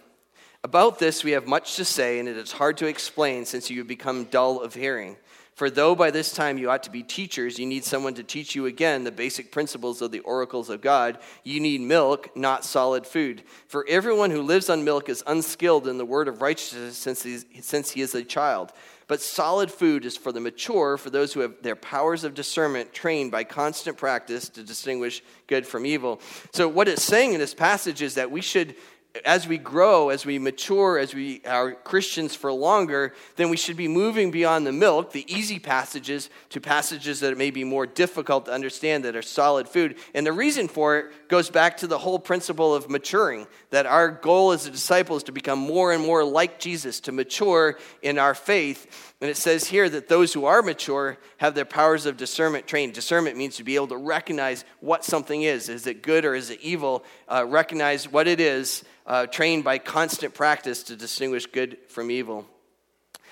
About 0.62 0.98
this 0.98 1.24
we 1.24 1.30
have 1.30 1.46
much 1.46 1.76
to 1.76 1.86
say, 1.86 2.18
and 2.18 2.28
it 2.28 2.36
is 2.36 2.52
hard 2.52 2.76
to 2.76 2.86
explain 2.86 3.46
since 3.46 3.70
you 3.70 3.78
have 3.78 3.88
become 3.88 4.24
dull 4.24 4.60
of 4.60 4.74
hearing. 4.74 5.16
For 5.60 5.68
though 5.68 5.94
by 5.94 6.10
this 6.10 6.32
time 6.32 6.56
you 6.56 6.70
ought 6.70 6.84
to 6.84 6.90
be 6.90 7.02
teachers, 7.02 7.58
you 7.58 7.66
need 7.66 7.84
someone 7.84 8.14
to 8.14 8.22
teach 8.22 8.54
you 8.54 8.64
again 8.64 9.04
the 9.04 9.12
basic 9.12 9.52
principles 9.52 10.00
of 10.00 10.10
the 10.10 10.20
oracles 10.20 10.70
of 10.70 10.80
God. 10.80 11.18
You 11.44 11.60
need 11.60 11.82
milk, 11.82 12.34
not 12.34 12.64
solid 12.64 13.06
food. 13.06 13.42
For 13.66 13.84
everyone 13.86 14.30
who 14.30 14.40
lives 14.40 14.70
on 14.70 14.84
milk 14.84 15.10
is 15.10 15.22
unskilled 15.26 15.86
in 15.86 15.98
the 15.98 16.06
word 16.06 16.28
of 16.28 16.40
righteousness 16.40 16.96
since 16.96 17.22
he, 17.22 17.40
since 17.60 17.90
he 17.90 18.00
is 18.00 18.14
a 18.14 18.24
child. 18.24 18.72
But 19.06 19.20
solid 19.20 19.70
food 19.70 20.06
is 20.06 20.16
for 20.16 20.32
the 20.32 20.40
mature, 20.40 20.96
for 20.96 21.10
those 21.10 21.34
who 21.34 21.40
have 21.40 21.60
their 21.60 21.76
powers 21.76 22.24
of 22.24 22.32
discernment 22.32 22.94
trained 22.94 23.30
by 23.30 23.44
constant 23.44 23.98
practice 23.98 24.48
to 24.48 24.62
distinguish 24.62 25.22
good 25.46 25.66
from 25.66 25.84
evil. 25.84 26.22
So, 26.54 26.68
what 26.68 26.88
it's 26.88 27.02
saying 27.02 27.34
in 27.34 27.38
this 27.38 27.52
passage 27.52 28.00
is 28.00 28.14
that 28.14 28.30
we 28.30 28.40
should 28.40 28.76
as 29.24 29.48
we 29.48 29.58
grow, 29.58 30.10
as 30.10 30.24
we 30.24 30.38
mature, 30.38 30.98
as 30.98 31.14
we 31.14 31.42
are 31.44 31.72
Christians 31.72 32.34
for 32.34 32.52
longer, 32.52 33.12
then 33.36 33.50
we 33.50 33.56
should 33.56 33.76
be 33.76 33.88
moving 33.88 34.30
beyond 34.30 34.66
the 34.66 34.72
milk, 34.72 35.12
the 35.12 35.30
easy 35.32 35.58
passages, 35.58 36.30
to 36.50 36.60
passages 36.60 37.20
that 37.20 37.36
may 37.36 37.50
be 37.50 37.64
more 37.64 37.86
difficult 37.86 38.46
to 38.46 38.52
understand 38.52 39.04
that 39.04 39.16
are 39.16 39.22
solid 39.22 39.68
food. 39.68 39.96
And 40.14 40.24
the 40.24 40.32
reason 40.32 40.68
for 40.68 40.98
it 40.98 41.28
goes 41.28 41.50
back 41.50 41.78
to 41.78 41.86
the 41.86 41.98
whole 41.98 42.20
principle 42.20 42.74
of 42.74 42.88
maturing 42.88 43.46
that 43.70 43.86
our 43.86 44.10
goal 44.10 44.52
as 44.52 44.66
a 44.66 44.70
disciple 44.70 45.16
is 45.16 45.24
to 45.24 45.32
become 45.32 45.58
more 45.58 45.92
and 45.92 46.04
more 46.04 46.24
like 46.24 46.60
Jesus, 46.60 47.00
to 47.00 47.12
mature 47.12 47.78
in 48.02 48.18
our 48.18 48.34
faith. 48.34 49.09
And 49.20 49.28
it 49.28 49.36
says 49.36 49.66
here 49.66 49.88
that 49.90 50.08
those 50.08 50.32
who 50.32 50.46
are 50.46 50.62
mature 50.62 51.18
have 51.36 51.54
their 51.54 51.66
powers 51.66 52.06
of 52.06 52.16
discernment 52.16 52.66
trained. 52.66 52.94
Discernment 52.94 53.36
means 53.36 53.56
to 53.56 53.64
be 53.64 53.74
able 53.74 53.88
to 53.88 53.98
recognize 53.98 54.64
what 54.80 55.04
something 55.04 55.42
is. 55.42 55.68
Is 55.68 55.86
it 55.86 56.02
good 56.02 56.24
or 56.24 56.34
is 56.34 56.48
it 56.48 56.60
evil? 56.62 57.04
Uh, 57.28 57.44
recognize 57.46 58.10
what 58.10 58.26
it 58.26 58.40
is, 58.40 58.82
uh, 59.06 59.26
trained 59.26 59.62
by 59.62 59.76
constant 59.76 60.32
practice 60.32 60.82
to 60.84 60.96
distinguish 60.96 61.44
good 61.44 61.76
from 61.88 62.10
evil. 62.10 62.46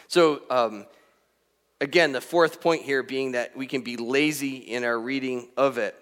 So, 0.09 0.43
um, 0.51 0.85
again, 1.81 2.13
the 2.13 2.21
fourth 2.21 2.61
point 2.61 2.83
here 2.83 3.03
being 3.03 3.33
that 3.33 3.57
we 3.57 3.67
can 3.67 3.81
be 3.81 3.97
lazy 3.97 4.57
in 4.57 4.85
our 4.85 4.99
reading 4.99 5.49
of 5.57 5.79
it. 5.79 5.97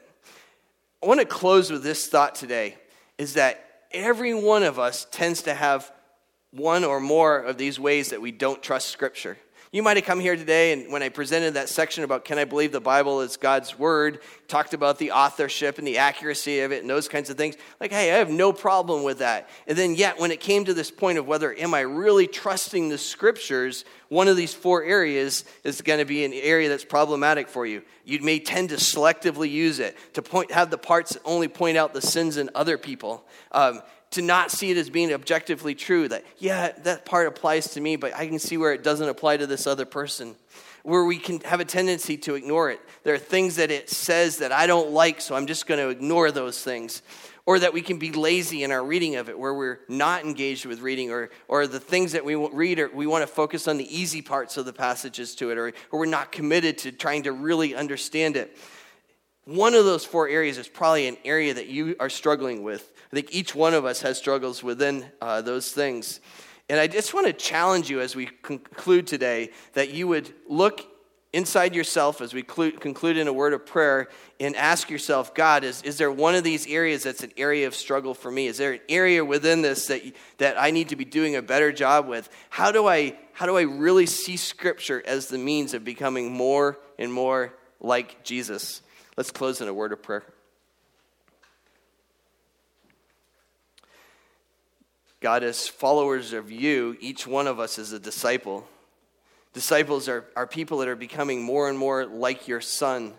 I 1.00 1.06
want 1.06 1.20
to 1.20 1.26
close 1.26 1.70
with 1.70 1.84
this 1.84 2.08
thought 2.08 2.34
today 2.34 2.76
is 3.18 3.34
that 3.34 3.84
every 3.92 4.34
one 4.34 4.64
of 4.64 4.80
us 4.80 5.06
tends 5.12 5.42
to 5.42 5.54
have 5.54 5.92
one 6.50 6.82
or 6.82 6.98
more 6.98 7.38
of 7.38 7.56
these 7.56 7.78
ways 7.78 8.10
that 8.10 8.20
we 8.20 8.32
don't 8.32 8.62
trust 8.62 8.88
Scripture. 8.88 9.38
You 9.76 9.82
might 9.82 9.98
have 9.98 10.06
come 10.06 10.20
here 10.20 10.36
today, 10.36 10.72
and 10.72 10.90
when 10.90 11.02
I 11.02 11.10
presented 11.10 11.52
that 11.52 11.68
section 11.68 12.02
about 12.02 12.24
can 12.24 12.38
I 12.38 12.44
believe 12.46 12.72
the 12.72 12.80
Bible 12.80 13.20
is 13.20 13.36
God's 13.36 13.78
Word, 13.78 14.20
talked 14.48 14.72
about 14.72 14.98
the 14.98 15.10
authorship 15.10 15.76
and 15.76 15.86
the 15.86 15.98
accuracy 15.98 16.60
of 16.60 16.72
it 16.72 16.80
and 16.80 16.88
those 16.88 17.08
kinds 17.08 17.28
of 17.28 17.36
things. 17.36 17.56
Like, 17.78 17.92
hey, 17.92 18.10
I 18.10 18.16
have 18.16 18.30
no 18.30 18.54
problem 18.54 19.02
with 19.02 19.18
that. 19.18 19.50
And 19.66 19.76
then, 19.76 19.94
yet, 19.94 20.18
when 20.18 20.30
it 20.30 20.40
came 20.40 20.64
to 20.64 20.72
this 20.72 20.90
point 20.90 21.18
of 21.18 21.26
whether 21.26 21.54
am 21.54 21.74
I 21.74 21.80
really 21.80 22.26
trusting 22.26 22.88
the 22.88 22.96
Scriptures, 22.96 23.84
one 24.08 24.28
of 24.28 24.36
these 24.38 24.54
four 24.54 24.82
areas 24.82 25.44
is 25.62 25.82
going 25.82 25.98
to 25.98 26.06
be 26.06 26.24
an 26.24 26.32
area 26.32 26.70
that's 26.70 26.86
problematic 26.86 27.46
for 27.46 27.66
you. 27.66 27.82
You 28.06 28.22
may 28.22 28.38
tend 28.38 28.70
to 28.70 28.76
selectively 28.76 29.50
use 29.50 29.78
it, 29.78 29.94
to 30.14 30.22
point, 30.22 30.52
have 30.52 30.70
the 30.70 30.78
parts 30.78 31.12
that 31.12 31.22
only 31.26 31.48
point 31.48 31.76
out 31.76 31.92
the 31.92 32.00
sins 32.00 32.38
in 32.38 32.48
other 32.54 32.78
people. 32.78 33.26
Um, 33.52 33.82
to 34.12 34.22
not 34.22 34.50
see 34.50 34.70
it 34.70 34.76
as 34.76 34.88
being 34.88 35.12
objectively 35.12 35.74
true 35.74 36.08
that, 36.08 36.24
yeah, 36.38 36.72
that 36.84 37.04
part 37.04 37.26
applies 37.26 37.70
to 37.72 37.80
me, 37.80 37.96
but 37.96 38.14
I 38.14 38.26
can 38.26 38.38
see 38.38 38.56
where 38.56 38.72
it 38.72 38.82
doesn't 38.82 39.08
apply 39.08 39.38
to 39.38 39.46
this 39.46 39.66
other 39.66 39.84
person. 39.84 40.36
Where 40.84 41.04
we 41.04 41.18
can 41.18 41.40
have 41.40 41.58
a 41.58 41.64
tendency 41.64 42.16
to 42.18 42.36
ignore 42.36 42.70
it. 42.70 42.80
There 43.02 43.12
are 43.12 43.18
things 43.18 43.56
that 43.56 43.72
it 43.72 43.90
says 43.90 44.38
that 44.38 44.52
I 44.52 44.68
don't 44.68 44.92
like, 44.92 45.20
so 45.20 45.34
I'm 45.34 45.46
just 45.46 45.66
going 45.66 45.80
to 45.80 45.88
ignore 45.88 46.30
those 46.30 46.62
things. 46.62 47.02
Or 47.44 47.58
that 47.58 47.72
we 47.72 47.82
can 47.82 47.98
be 47.98 48.12
lazy 48.12 48.62
in 48.62 48.70
our 48.70 48.84
reading 48.84 49.16
of 49.16 49.28
it, 49.28 49.36
where 49.36 49.52
we're 49.52 49.80
not 49.88 50.24
engaged 50.24 50.64
with 50.64 50.80
reading, 50.80 51.10
or, 51.10 51.30
or 51.48 51.66
the 51.66 51.80
things 51.80 52.12
that 52.12 52.24
we 52.24 52.36
read, 52.36 52.78
or 52.78 52.88
we 52.94 53.06
want 53.06 53.22
to 53.22 53.26
focus 53.26 53.66
on 53.66 53.78
the 53.78 53.96
easy 53.96 54.22
parts 54.22 54.56
of 54.56 54.64
the 54.64 54.72
passages 54.72 55.34
to 55.36 55.50
it, 55.50 55.58
or, 55.58 55.72
or 55.90 55.98
we're 55.98 56.06
not 56.06 56.30
committed 56.30 56.78
to 56.78 56.92
trying 56.92 57.24
to 57.24 57.32
really 57.32 57.74
understand 57.74 58.36
it. 58.36 58.56
One 59.46 59.74
of 59.74 59.84
those 59.84 60.04
four 60.04 60.28
areas 60.28 60.58
is 60.58 60.66
probably 60.66 61.06
an 61.06 61.16
area 61.24 61.54
that 61.54 61.68
you 61.68 61.94
are 62.00 62.10
struggling 62.10 62.64
with. 62.64 62.92
I 63.12 63.14
think 63.14 63.32
each 63.32 63.54
one 63.54 63.74
of 63.74 63.84
us 63.84 64.02
has 64.02 64.18
struggles 64.18 64.60
within 64.60 65.06
uh, 65.20 65.40
those 65.40 65.70
things. 65.70 66.20
And 66.68 66.80
I 66.80 66.88
just 66.88 67.14
want 67.14 67.28
to 67.28 67.32
challenge 67.32 67.88
you 67.88 68.00
as 68.00 68.16
we 68.16 68.26
conclude 68.26 69.06
today 69.06 69.50
that 69.74 69.90
you 69.90 70.08
would 70.08 70.34
look 70.48 70.84
inside 71.32 71.76
yourself 71.76 72.20
as 72.20 72.34
we 72.34 72.42
conclude 72.42 73.16
in 73.16 73.28
a 73.28 73.32
word 73.32 73.52
of 73.52 73.64
prayer 73.64 74.08
and 74.40 74.56
ask 74.56 74.90
yourself 74.90 75.32
God, 75.32 75.62
is, 75.62 75.80
is 75.82 75.96
there 75.96 76.10
one 76.10 76.34
of 76.34 76.42
these 76.42 76.66
areas 76.66 77.04
that's 77.04 77.22
an 77.22 77.32
area 77.36 77.68
of 77.68 77.74
struggle 77.76 78.14
for 78.14 78.32
me? 78.32 78.48
Is 78.48 78.58
there 78.58 78.72
an 78.72 78.80
area 78.88 79.24
within 79.24 79.62
this 79.62 79.86
that, 79.86 80.02
that 80.38 80.60
I 80.60 80.72
need 80.72 80.88
to 80.88 80.96
be 80.96 81.04
doing 81.04 81.36
a 81.36 81.42
better 81.42 81.70
job 81.70 82.08
with? 82.08 82.28
How 82.50 82.72
do, 82.72 82.88
I, 82.88 83.16
how 83.32 83.46
do 83.46 83.56
I 83.56 83.62
really 83.62 84.06
see 84.06 84.36
Scripture 84.36 85.04
as 85.06 85.28
the 85.28 85.38
means 85.38 85.72
of 85.72 85.84
becoming 85.84 86.32
more 86.32 86.78
and 86.98 87.12
more 87.12 87.54
like 87.78 88.24
Jesus? 88.24 88.82
Let's 89.16 89.30
close 89.30 89.62
in 89.62 89.68
a 89.68 89.74
word 89.74 89.92
of 89.92 90.02
prayer. 90.02 90.24
God, 95.20 95.42
as 95.42 95.66
followers 95.66 96.34
of 96.34 96.50
you, 96.50 96.96
each 97.00 97.26
one 97.26 97.46
of 97.46 97.58
us 97.58 97.78
is 97.78 97.92
a 97.92 97.98
disciple. 97.98 98.68
Disciples 99.54 100.06
are, 100.08 100.26
are 100.36 100.46
people 100.46 100.78
that 100.78 100.88
are 100.88 100.96
becoming 100.96 101.42
more 101.42 101.70
and 101.70 101.78
more 101.78 102.04
like 102.04 102.46
your 102.46 102.60
son. 102.60 103.14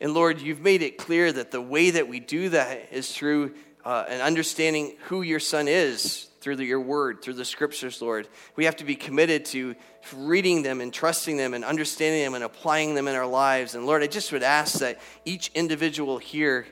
And 0.00 0.14
Lord, 0.14 0.40
you've 0.40 0.62
made 0.62 0.80
it 0.80 0.96
clear 0.96 1.30
that 1.30 1.50
the 1.50 1.60
way 1.60 1.90
that 1.90 2.08
we 2.08 2.18
do 2.18 2.48
that 2.48 2.88
is 2.90 3.14
through 3.14 3.54
uh, 3.84 4.06
an 4.08 4.22
understanding 4.22 4.96
who 5.08 5.20
your 5.20 5.40
son 5.40 5.68
is 5.68 6.28
through 6.42 6.56
your 6.56 6.80
word, 6.80 7.22
through 7.22 7.34
the 7.34 7.44
scriptures, 7.44 8.02
Lord. 8.02 8.28
We 8.56 8.66
have 8.66 8.76
to 8.76 8.84
be 8.84 8.96
committed 8.96 9.44
to 9.46 9.74
reading 10.14 10.62
them 10.62 10.80
and 10.80 10.92
trusting 10.92 11.36
them 11.36 11.54
and 11.54 11.64
understanding 11.64 12.22
them 12.22 12.34
and 12.34 12.44
applying 12.44 12.94
them 12.94 13.08
in 13.08 13.14
our 13.14 13.26
lives. 13.26 13.74
And 13.74 13.86
Lord, 13.86 14.02
I 14.02 14.06
just 14.06 14.32
would 14.32 14.42
ask 14.42 14.80
that 14.80 15.00
each 15.24 15.50
individual 15.54 16.18
here 16.18 16.66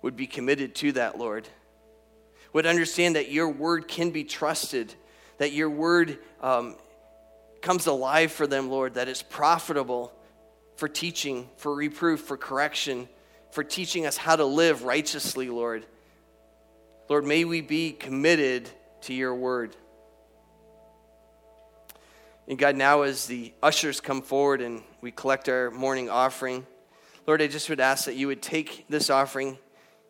would 0.00 0.16
be 0.16 0.26
committed 0.26 0.74
to 0.76 0.92
that, 0.92 1.18
Lord 1.18 1.48
would 2.52 2.66
understand 2.66 3.16
that 3.16 3.30
your 3.30 3.48
word 3.48 3.88
can 3.88 4.10
be 4.10 4.24
trusted, 4.24 4.94
that 5.38 5.52
your 5.52 5.70
word 5.70 6.18
um, 6.40 6.76
comes 7.60 7.86
alive 7.86 8.30
for 8.32 8.46
them, 8.46 8.68
Lord, 8.68 8.94
that 8.94 9.08
it's 9.08 9.22
profitable 9.22 10.12
for 10.76 10.88
teaching, 10.88 11.48
for 11.56 11.74
reproof, 11.74 12.20
for 12.20 12.36
correction, 12.36 13.08
for 13.50 13.64
teaching 13.64 14.06
us 14.06 14.16
how 14.16 14.36
to 14.36 14.44
live 14.44 14.84
righteously, 14.84 15.48
Lord. 15.48 15.86
Lord, 17.08 17.24
may 17.24 17.44
we 17.44 17.60
be 17.60 17.92
committed 17.92 18.70
to 19.02 19.14
your 19.14 19.34
word. 19.34 19.76
And 22.48 22.58
God, 22.58 22.76
now 22.76 23.02
as 23.02 23.26
the 23.26 23.52
ushers 23.62 24.00
come 24.00 24.22
forward 24.22 24.60
and 24.60 24.82
we 25.00 25.10
collect 25.10 25.48
our 25.48 25.70
morning 25.70 26.10
offering, 26.10 26.66
Lord, 27.26 27.40
I 27.40 27.46
just 27.46 27.68
would 27.70 27.80
ask 27.80 28.06
that 28.06 28.16
you 28.16 28.26
would 28.26 28.42
take 28.42 28.86
this 28.88 29.10
offering 29.10 29.58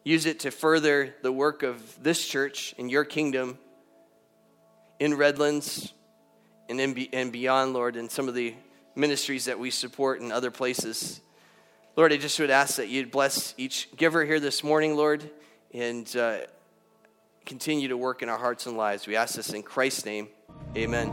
Use 0.05 0.27
it 0.27 0.41
to 0.41 0.51
further 0.51 1.15
the 1.23 1.31
work 1.31 1.63
of 1.63 2.03
this 2.03 2.27
church 2.27 2.75
in 2.77 2.89
your 2.89 3.05
kingdom 3.05 3.57
in 4.99 5.15
Redlands 5.15 5.93
and, 6.69 6.81
in, 6.81 7.09
and 7.13 7.31
beyond, 7.31 7.73
Lord, 7.73 7.95
and 7.95 8.11
some 8.11 8.29
of 8.29 8.35
the 8.35 8.55
ministries 8.97 9.45
that 9.45 9.61
we 9.61 9.71
support 9.71 10.21
in 10.21 10.33
other 10.33 10.51
places. 10.51 11.21
Lord, 11.95 12.13
I 12.13 12.17
just 12.17 12.41
would 12.41 12.51
ask 12.51 12.77
that 12.77 12.89
you'd 12.89 13.13
bless 13.13 13.55
each 13.57 13.89
giver 13.97 14.25
here 14.25 14.41
this 14.41 14.65
morning, 14.65 14.97
Lord, 14.97 15.31
and 15.73 16.17
uh, 16.17 16.39
continue 17.47 17.89
to 17.89 17.97
work 17.97 18.23
in 18.23 18.29
our 18.29 18.39
hearts 18.39 18.67
and 18.67 18.77
lives. 18.77 19.07
We 19.07 19.17
ask 19.17 19.35
this 19.35 19.53
in 19.53 19.63
Christ's 19.63 20.05
name. 20.05 20.29
Amen. 20.77 21.09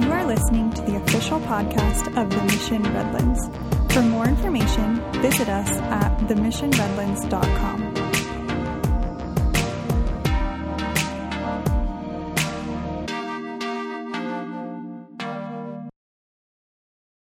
You 0.00 0.10
are 0.10 0.24
listening 0.26 0.72
to 0.72 0.82
the 0.82 0.96
official 0.96 1.40
podcast 1.40 2.08
of 2.16 2.30
The 2.30 2.42
Mission 2.44 2.82
Redlands. 2.82 3.48
For 3.92 4.02
more 4.02 4.26
information, 4.26 4.96
visit 5.20 5.48
us 5.48 5.68
at 5.68 6.16
themissionredlands.com. 6.28 8.01